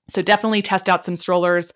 So 0.08 0.20
definitely 0.20 0.62
test 0.62 0.88
out 0.88 1.04
some 1.04 1.14
strollers 1.14 1.72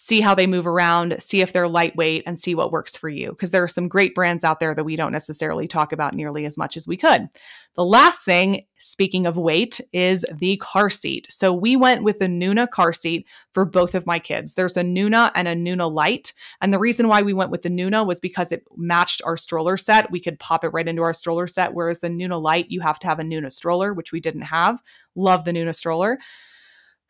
see 0.00 0.20
how 0.20 0.32
they 0.32 0.46
move 0.46 0.64
around, 0.64 1.16
see 1.18 1.40
if 1.40 1.52
they're 1.52 1.66
lightweight, 1.66 2.22
and 2.24 2.38
see 2.38 2.54
what 2.54 2.70
works 2.70 2.96
for 2.96 3.08
you. 3.08 3.30
Because 3.30 3.50
there 3.50 3.64
are 3.64 3.68
some 3.68 3.88
great 3.88 4.14
brands 4.14 4.44
out 4.44 4.60
there 4.60 4.72
that 4.72 4.84
we 4.84 4.94
don't 4.94 5.10
necessarily 5.10 5.66
talk 5.66 5.92
about 5.92 6.14
nearly 6.14 6.44
as 6.44 6.56
much 6.56 6.76
as 6.76 6.86
we 6.86 6.96
could. 6.96 7.26
The 7.74 7.84
last 7.84 8.24
thing, 8.24 8.64
speaking 8.78 9.26
of 9.26 9.36
weight, 9.36 9.80
is 9.92 10.24
the 10.32 10.56
car 10.58 10.88
seat. 10.88 11.26
So 11.28 11.52
we 11.52 11.74
went 11.74 12.04
with 12.04 12.20
the 12.20 12.28
Nuna 12.28 12.70
car 12.70 12.92
seat 12.92 13.26
for 13.52 13.64
both 13.64 13.96
of 13.96 14.06
my 14.06 14.20
kids. 14.20 14.54
There's 14.54 14.76
a 14.76 14.82
Nuna 14.82 15.32
and 15.34 15.48
a 15.48 15.56
Nuna 15.56 15.92
Light. 15.92 16.32
And 16.60 16.72
the 16.72 16.78
reason 16.78 17.08
why 17.08 17.22
we 17.22 17.34
went 17.34 17.50
with 17.50 17.62
the 17.62 17.68
Nuna 17.68 18.06
was 18.06 18.20
because 18.20 18.52
it 18.52 18.62
matched 18.76 19.20
our 19.24 19.36
stroller 19.36 19.76
set. 19.76 20.12
We 20.12 20.20
could 20.20 20.38
pop 20.38 20.62
it 20.62 20.68
right 20.68 20.86
into 20.86 21.02
our 21.02 21.12
stroller 21.12 21.48
set, 21.48 21.74
whereas 21.74 22.00
the 22.00 22.08
Nuna 22.08 22.40
Light, 22.40 22.66
you 22.68 22.82
have 22.82 23.00
to 23.00 23.08
have 23.08 23.18
a 23.18 23.24
Nuna 23.24 23.50
stroller, 23.50 23.92
which 23.92 24.12
we 24.12 24.20
didn't 24.20 24.42
have. 24.42 24.80
Love 25.16 25.44
the 25.44 25.52
Nuna 25.52 25.74
stroller. 25.74 26.20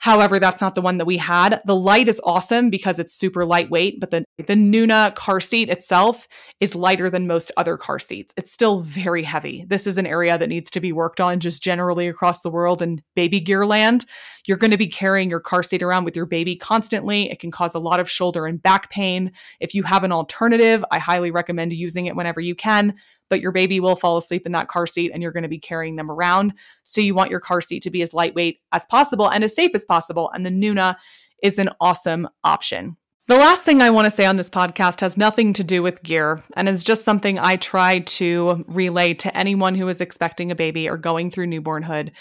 However, 0.00 0.38
that's 0.38 0.61
not 0.61 0.76
the 0.76 0.81
one 0.81 0.99
that 0.99 1.07
we 1.07 1.17
had. 1.17 1.61
The 1.64 1.75
light 1.75 2.09
is 2.09 2.21
awesome 2.25 2.71
because 2.71 3.00
it's 3.00 3.12
super 3.12 3.45
lightweight, 3.45 3.99
but 3.99 4.12
the, 4.12 4.25
the 4.37 4.55
Nuna 4.55 5.14
car 5.17 5.40
seat 5.40 5.69
itself 5.69 6.28
is 6.61 6.76
lighter 6.76 7.11
than 7.11 7.26
most 7.26 7.50
other 7.57 7.76
car 7.76 7.99
seats. 7.99 8.33
It's 8.37 8.52
still 8.52 8.78
very 8.81 9.25
heavy. 9.25 9.64
This 9.67 9.88
is 9.88 9.99
an 9.99 10.07
area 10.07 10.38
that 10.38 10.49
needs 10.49 10.71
to 10.71 10.81
be 10.81 10.93
worked 10.93 11.21
on 11.21 11.40
just 11.40 11.62
generally 11.62 12.07
across 12.07 12.43
the 12.43 12.50
world 12.50 12.81
in 12.81 13.02
baby 13.17 13.40
gear 13.40 13.67
land. 13.67 14.05
You're 14.47 14.57
going 14.57 14.71
to 14.71 14.78
be 14.78 14.87
carrying 14.87 15.31
your 15.31 15.40
car 15.40 15.64
seat 15.64 15.83
around 15.83 16.05
with 16.05 16.14
your 16.14 16.26
baby 16.26 16.55
constantly. 16.55 17.28
It 17.31 17.40
can 17.40 17.50
cause 17.50 17.75
a 17.75 17.81
lot 17.81 17.99
of 17.99 18.09
shoulder 18.09 18.47
and 18.47 18.62
back 18.62 18.90
pain. 18.90 19.33
If 19.59 19.75
you 19.75 19.83
have 19.83 20.05
an 20.05 20.12
alternative, 20.12 20.85
I 20.93 21.00
highly 21.00 21.33
recommend 21.33 21.73
using 21.73 22.07
it 22.07 22.14
whenever 22.14 22.40
you 22.40 22.55
can 22.55 22.95
but 23.28 23.40
your 23.40 23.52
baby 23.52 23.81
will 23.81 23.97
fall 23.97 24.17
asleep 24.17 24.47
in 24.47 24.52
that 24.52 24.69
car 24.69 24.87
seat 24.87 25.11
and 25.12 25.23
you're 25.23 25.33
going 25.33 25.43
to 25.43 25.49
be 25.49 25.59
carrying 25.59 25.97
them 25.97 26.11
around. 26.11 26.55
So 26.83 27.00
you 27.00 27.14
want 27.14 27.31
your 27.31 27.40
car 27.40 27.61
seat 27.61 27.83
to 27.83 27.90
be 27.90 28.02
as 28.02 28.14
lightweight 28.14 28.61
as 28.73 28.87
possible 28.87 29.28
and 29.28 29.45
as 29.45 29.55
safe 29.55 29.73
as 29.75 29.85
possible. 29.88 30.30
And 30.33 30.47
the 30.47 30.50
Nuna 30.50 30.97
is 31.42 31.59
an 31.59 31.71
awesome 31.80 32.28
option. 32.45 32.97
The 33.26 33.37
last 33.37 33.64
thing 33.64 33.83
I 33.83 33.90
want 33.90 34.07
to 34.07 34.11
say 34.11 34.25
on 34.25 34.37
this 34.37 34.49
podcast 34.49 35.00
has 35.00 35.16
nothing 35.16 35.52
to 35.54 35.64
do 35.64 35.83
with 35.83 36.02
gear 36.02 36.42
and 36.57 36.68
is 36.68 36.83
just 36.83 37.04
something 37.04 37.38
I 37.38 37.57
try 37.57 37.99
to 37.99 38.64
relay 38.68 39.12
to 39.14 39.37
anyone 39.37 39.75
who 39.75 39.88
is 39.88 40.00
expecting 40.00 40.50
a 40.50 40.54
baby 40.54 40.88
or 40.88 40.97
going 40.97 41.30
through 41.30 41.49
newbornhood 41.49 42.12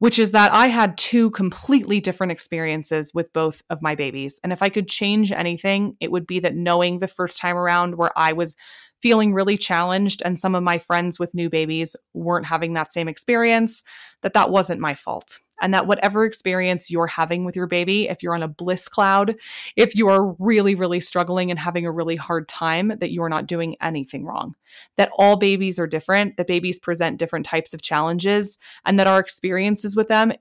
which 0.00 0.18
is 0.18 0.32
that 0.32 0.52
I 0.52 0.68
had 0.68 0.96
two 0.96 1.30
completely 1.30 2.00
different 2.00 2.32
experiences 2.32 3.12
with 3.14 3.32
both 3.34 3.62
of 3.68 3.82
my 3.82 3.94
babies. 3.94 4.40
And 4.42 4.50
if 4.50 4.62
I 4.62 4.70
could 4.70 4.88
change 4.88 5.30
anything, 5.30 5.94
it 6.00 6.10
would 6.10 6.26
be 6.26 6.40
that 6.40 6.56
knowing 6.56 6.98
the 6.98 7.06
first 7.06 7.38
time 7.38 7.56
around 7.56 7.96
where 7.96 8.10
I 8.16 8.32
was 8.32 8.56
feeling 9.02 9.34
really 9.34 9.58
challenged 9.58 10.22
and 10.24 10.40
some 10.40 10.54
of 10.54 10.62
my 10.62 10.78
friends 10.78 11.18
with 11.18 11.34
new 11.34 11.50
babies 11.50 11.96
weren't 12.14 12.46
having 12.46 12.72
that 12.74 12.94
same 12.94 13.08
experience, 13.08 13.82
that 14.22 14.32
that 14.32 14.50
wasn't 14.50 14.80
my 14.80 14.94
fault. 14.94 15.38
And 15.60 15.74
that 15.74 15.86
whatever 15.86 16.24
experience 16.24 16.90
you're 16.90 17.06
having 17.06 17.44
with 17.44 17.56
your 17.56 17.66
baby, 17.66 18.08
if 18.08 18.22
you're 18.22 18.34
on 18.34 18.42
a 18.42 18.48
bliss 18.48 18.88
cloud, 18.88 19.36
if 19.76 19.94
you 19.94 20.08
are 20.08 20.34
really, 20.38 20.74
really 20.74 21.00
struggling 21.00 21.50
and 21.50 21.58
having 21.58 21.86
a 21.86 21.92
really 21.92 22.16
hard 22.16 22.48
time, 22.48 22.92
that 23.00 23.12
you're 23.12 23.28
not 23.28 23.46
doing 23.46 23.76
anything 23.82 24.24
wrong. 24.24 24.54
That 24.96 25.10
all 25.16 25.36
babies 25.36 25.78
are 25.78 25.86
different, 25.86 26.36
that 26.36 26.46
babies 26.46 26.78
present 26.78 27.18
different 27.18 27.46
types 27.46 27.74
of 27.74 27.82
challenges, 27.82 28.58
and 28.84 28.98
that 28.98 29.06
our 29.06 29.18
experiences 29.18 29.96
with 29.96 30.08
them 30.08 30.32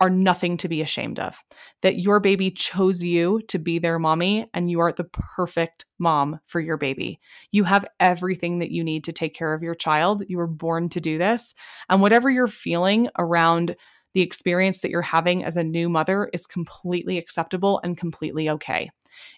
are 0.00 0.10
nothing 0.10 0.56
to 0.58 0.68
be 0.68 0.82
ashamed 0.82 1.18
of. 1.18 1.42
That 1.82 1.98
your 1.98 2.20
baby 2.20 2.50
chose 2.50 3.02
you 3.02 3.40
to 3.48 3.58
be 3.58 3.78
their 3.78 3.98
mommy 3.98 4.46
and 4.52 4.70
you 4.70 4.80
are 4.80 4.92
the 4.92 5.04
perfect 5.04 5.86
mom 5.98 6.40
for 6.44 6.60
your 6.60 6.76
baby. 6.76 7.18
You 7.50 7.64
have 7.64 7.86
everything 7.98 8.58
that 8.58 8.70
you 8.70 8.84
need 8.84 9.04
to 9.04 9.12
take 9.12 9.34
care 9.34 9.54
of 9.54 9.62
your 9.62 9.74
child. 9.74 10.22
You 10.28 10.36
were 10.36 10.46
born 10.46 10.90
to 10.90 11.00
do 11.00 11.16
this. 11.16 11.54
And 11.88 12.02
whatever 12.02 12.28
you're 12.28 12.46
feeling 12.46 13.08
around 13.18 13.76
the 14.16 14.22
experience 14.22 14.80
that 14.80 14.90
you're 14.90 15.02
having 15.02 15.44
as 15.44 15.58
a 15.58 15.62
new 15.62 15.90
mother 15.90 16.30
is 16.32 16.46
completely 16.46 17.18
acceptable 17.18 17.82
and 17.84 17.98
completely 17.98 18.48
okay. 18.48 18.88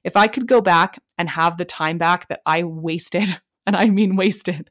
If 0.05 0.17
I 0.17 0.29
could 0.29 0.47
go 0.47 0.61
back 0.61 1.03
and 1.19 1.29
have 1.31 1.57
the 1.57 1.65
time 1.65 1.99
back 1.99 2.29
that 2.29 2.43
I 2.47 2.63
wasted, 2.63 3.41
and 3.67 3.75
I 3.75 3.87
mean 3.87 4.15
wasted, 4.15 4.71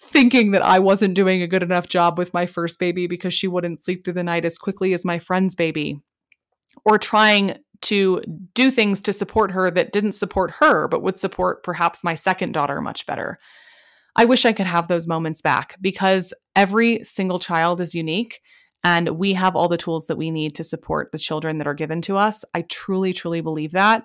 thinking 0.00 0.50
that 0.50 0.62
I 0.62 0.80
wasn't 0.80 1.14
doing 1.14 1.40
a 1.40 1.46
good 1.46 1.62
enough 1.62 1.88
job 1.88 2.18
with 2.18 2.34
my 2.34 2.46
first 2.46 2.80
baby 2.80 3.06
because 3.06 3.32
she 3.32 3.46
wouldn't 3.46 3.84
sleep 3.84 4.02
through 4.02 4.14
the 4.14 4.24
night 4.24 4.44
as 4.44 4.58
quickly 4.58 4.92
as 4.92 5.04
my 5.04 5.20
friend's 5.20 5.54
baby, 5.54 6.00
or 6.84 6.98
trying 6.98 7.58
to 7.82 8.20
do 8.54 8.72
things 8.72 9.00
to 9.02 9.12
support 9.12 9.52
her 9.52 9.70
that 9.70 9.92
didn't 9.92 10.12
support 10.12 10.50
her, 10.58 10.88
but 10.88 11.04
would 11.04 11.16
support 11.16 11.62
perhaps 11.62 12.02
my 12.02 12.16
second 12.16 12.50
daughter 12.50 12.80
much 12.80 13.06
better. 13.06 13.38
I 14.16 14.24
wish 14.24 14.44
I 14.44 14.52
could 14.52 14.66
have 14.66 14.88
those 14.88 15.06
moments 15.06 15.42
back 15.42 15.76
because 15.80 16.34
every 16.56 17.04
single 17.04 17.38
child 17.38 17.80
is 17.80 17.94
unique 17.94 18.40
and 18.86 19.18
we 19.18 19.32
have 19.32 19.56
all 19.56 19.66
the 19.66 19.76
tools 19.76 20.06
that 20.06 20.16
we 20.16 20.30
need 20.30 20.54
to 20.54 20.62
support 20.62 21.10
the 21.10 21.18
children 21.18 21.58
that 21.58 21.66
are 21.66 21.74
given 21.74 22.00
to 22.02 22.16
us. 22.16 22.44
I 22.54 22.62
truly, 22.62 23.12
truly 23.12 23.40
believe 23.40 23.72
that. 23.72 24.04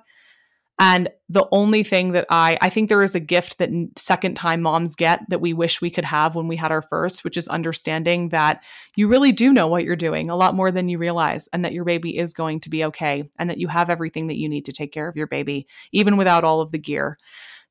And 0.80 1.10
the 1.30 1.46
only 1.52 1.84
thing 1.84 2.14
that 2.14 2.26
I, 2.32 2.58
I 2.64 2.70
think 2.70 2.90
there 2.90 3.04
is 3.04 3.14
a 3.14 3.20
gift 3.20 3.60
that 3.60 3.70
second 3.96 4.34
time 4.34 4.64
moms 4.64 4.96
get 4.96 5.20
that 5.30 5.40
we 5.40 5.54
wish 5.54 5.82
we 5.82 5.92
could 5.92 6.06
have 6.06 6.34
when 6.34 6.48
we 6.48 6.56
had 6.56 6.72
our 6.72 6.82
first, 6.82 7.24
which 7.24 7.38
is 7.38 7.48
understanding 7.48 8.30
that 8.30 8.64
you 8.96 9.08
really 9.08 9.32
do 9.32 9.54
know 9.54 9.68
what 9.68 9.84
you're 9.84 9.96
doing 9.96 10.32
a 10.32 10.36
lot 10.36 10.56
more 10.56 10.72
than 10.72 10.90
you 10.90 10.98
realize, 10.98 11.48
and 11.54 11.64
that 11.64 11.74
your 11.74 11.86
baby 11.86 12.18
is 12.18 12.34
going 12.34 12.60
to 12.62 12.70
be 12.72 12.84
okay, 12.86 13.30
and 13.38 13.52
that 13.52 13.60
you 13.60 13.68
have 13.68 13.92
everything 13.92 14.26
that 14.30 14.40
you 14.40 14.50
need 14.50 14.66
to 14.66 14.72
take 14.72 14.92
care 14.92 15.08
of 15.08 15.16
your 15.16 15.28
baby, 15.28 15.68
even 15.92 16.18
without 16.18 16.44
all 16.44 16.60
of 16.60 16.72
the 16.72 16.80
gear. 16.80 17.20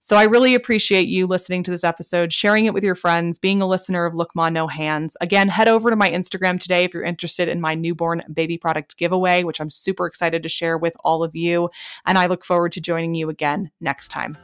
So 0.03 0.17
I 0.17 0.23
really 0.23 0.55
appreciate 0.55 1.09
you 1.09 1.27
listening 1.27 1.63
to 1.65 1.71
this 1.71 1.85
episode, 1.85 2.33
sharing 2.33 2.65
it 2.65 2.73
with 2.73 2.83
your 2.83 2.95
friends, 2.95 3.39
being 3.39 3.61
a 3.61 3.67
listener 3.67 4.07
of 4.07 4.15
Look 4.15 4.35
Ma 4.35 4.49
No 4.49 4.67
Hands. 4.67 5.15
Again, 5.21 5.49
head 5.49 5.69
over 5.69 5.91
to 5.91 5.95
my 5.95 6.11
Instagram 6.11 6.59
today 6.59 6.85
if 6.85 6.95
you're 6.95 7.05
interested 7.05 7.49
in 7.49 7.61
my 7.61 7.75
newborn 7.75 8.23
baby 8.33 8.57
product 8.57 8.97
giveaway, 8.97 9.45
which 9.45 9.61
I'm 9.61 9.69
super 9.69 10.07
excited 10.07 10.43
to 10.43 10.49
share 10.49 10.79
with 10.79 10.97
all 11.05 11.23
of 11.23 11.37
you. 11.37 11.69
And 12.07 12.17
I 12.17 12.29
look 12.29 12.47
forward 12.47 12.73
to 12.73 12.81
joining 12.81 13.15
you 13.15 13.29
again 13.29 13.71
next 13.79 14.09
time. 14.09 14.39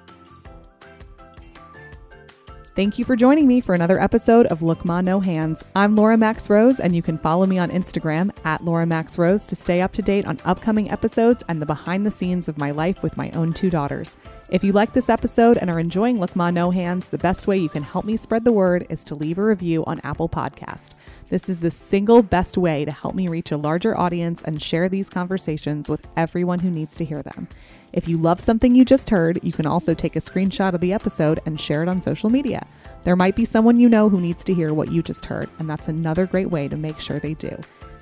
Thank 2.76 2.98
you 2.98 3.06
for 3.06 3.16
joining 3.16 3.46
me 3.46 3.62
for 3.62 3.74
another 3.74 3.98
episode 3.98 4.44
of 4.48 4.60
Look 4.60 4.84
Ma 4.84 5.00
No 5.00 5.18
Hands. 5.18 5.64
I'm 5.74 5.96
Laura 5.96 6.18
Max 6.18 6.50
Rose, 6.50 6.78
and 6.78 6.94
you 6.94 7.00
can 7.00 7.16
follow 7.16 7.46
me 7.46 7.56
on 7.56 7.70
Instagram 7.70 8.30
at 8.44 8.62
Laura 8.62 8.84
Max 8.84 9.16
Rose 9.16 9.46
to 9.46 9.56
stay 9.56 9.80
up 9.80 9.94
to 9.94 10.02
date 10.02 10.26
on 10.26 10.38
upcoming 10.44 10.90
episodes 10.90 11.42
and 11.48 11.62
the 11.62 11.64
behind 11.64 12.04
the 12.04 12.10
scenes 12.10 12.50
of 12.50 12.58
my 12.58 12.72
life 12.72 13.02
with 13.02 13.16
my 13.16 13.30
own 13.30 13.54
two 13.54 13.70
daughters. 13.70 14.18
If 14.50 14.62
you 14.62 14.72
like 14.72 14.92
this 14.92 15.08
episode 15.08 15.56
and 15.56 15.70
are 15.70 15.80
enjoying 15.80 16.20
Look 16.20 16.36
Ma 16.36 16.50
No 16.50 16.70
Hands, 16.70 17.08
the 17.08 17.16
best 17.16 17.46
way 17.46 17.56
you 17.56 17.70
can 17.70 17.82
help 17.82 18.04
me 18.04 18.14
spread 18.18 18.44
the 18.44 18.52
word 18.52 18.86
is 18.90 19.04
to 19.04 19.14
leave 19.14 19.38
a 19.38 19.44
review 19.44 19.82
on 19.86 19.98
Apple 20.04 20.28
Podcast. 20.28 20.90
This 21.30 21.48
is 21.48 21.60
the 21.60 21.70
single 21.70 22.20
best 22.20 22.58
way 22.58 22.84
to 22.84 22.92
help 22.92 23.14
me 23.14 23.26
reach 23.26 23.52
a 23.52 23.56
larger 23.56 23.98
audience 23.98 24.42
and 24.42 24.62
share 24.62 24.90
these 24.90 25.08
conversations 25.08 25.88
with 25.88 26.06
everyone 26.14 26.58
who 26.58 26.70
needs 26.70 26.94
to 26.96 27.06
hear 27.06 27.22
them. 27.22 27.48
If 27.96 28.06
you 28.06 28.18
love 28.18 28.40
something 28.40 28.74
you 28.74 28.84
just 28.84 29.08
heard, 29.08 29.40
you 29.42 29.52
can 29.52 29.64
also 29.64 29.94
take 29.94 30.16
a 30.16 30.20
screenshot 30.20 30.74
of 30.74 30.82
the 30.82 30.92
episode 30.92 31.40
and 31.46 31.58
share 31.58 31.82
it 31.82 31.88
on 31.88 32.02
social 32.02 32.28
media. 32.28 32.66
There 33.04 33.16
might 33.16 33.34
be 33.34 33.46
someone 33.46 33.80
you 33.80 33.88
know 33.88 34.10
who 34.10 34.20
needs 34.20 34.44
to 34.44 34.54
hear 34.54 34.74
what 34.74 34.92
you 34.92 35.02
just 35.02 35.24
heard, 35.24 35.48
and 35.58 35.68
that's 35.68 35.88
another 35.88 36.26
great 36.26 36.50
way 36.50 36.68
to 36.68 36.76
make 36.76 37.00
sure 37.00 37.18
they 37.18 37.32
do. 37.32 37.58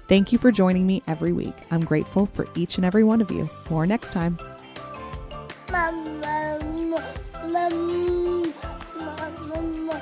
Thank 0.09 0.33
you 0.33 0.39
for 0.39 0.51
joining 0.51 0.85
me 0.85 1.01
every 1.07 1.33
week. 1.33 1.55
I'm 1.71 1.81
grateful 1.81 2.27
for 2.27 2.49
each 2.57 2.77
and 2.77 2.85
every 2.85 3.05
one 3.05 3.21
of 3.21 3.31
you. 3.31 3.49
More 3.71 3.87
next 3.87 4.11
time. 4.11 4.37
Mom, 5.71 6.21
mom, 6.21 6.91
mom, 6.91 7.03
mom, 7.53 8.43
mom, 8.99 9.47
mom, 9.47 9.47
mom, 9.47 9.87
mom. 9.87 10.01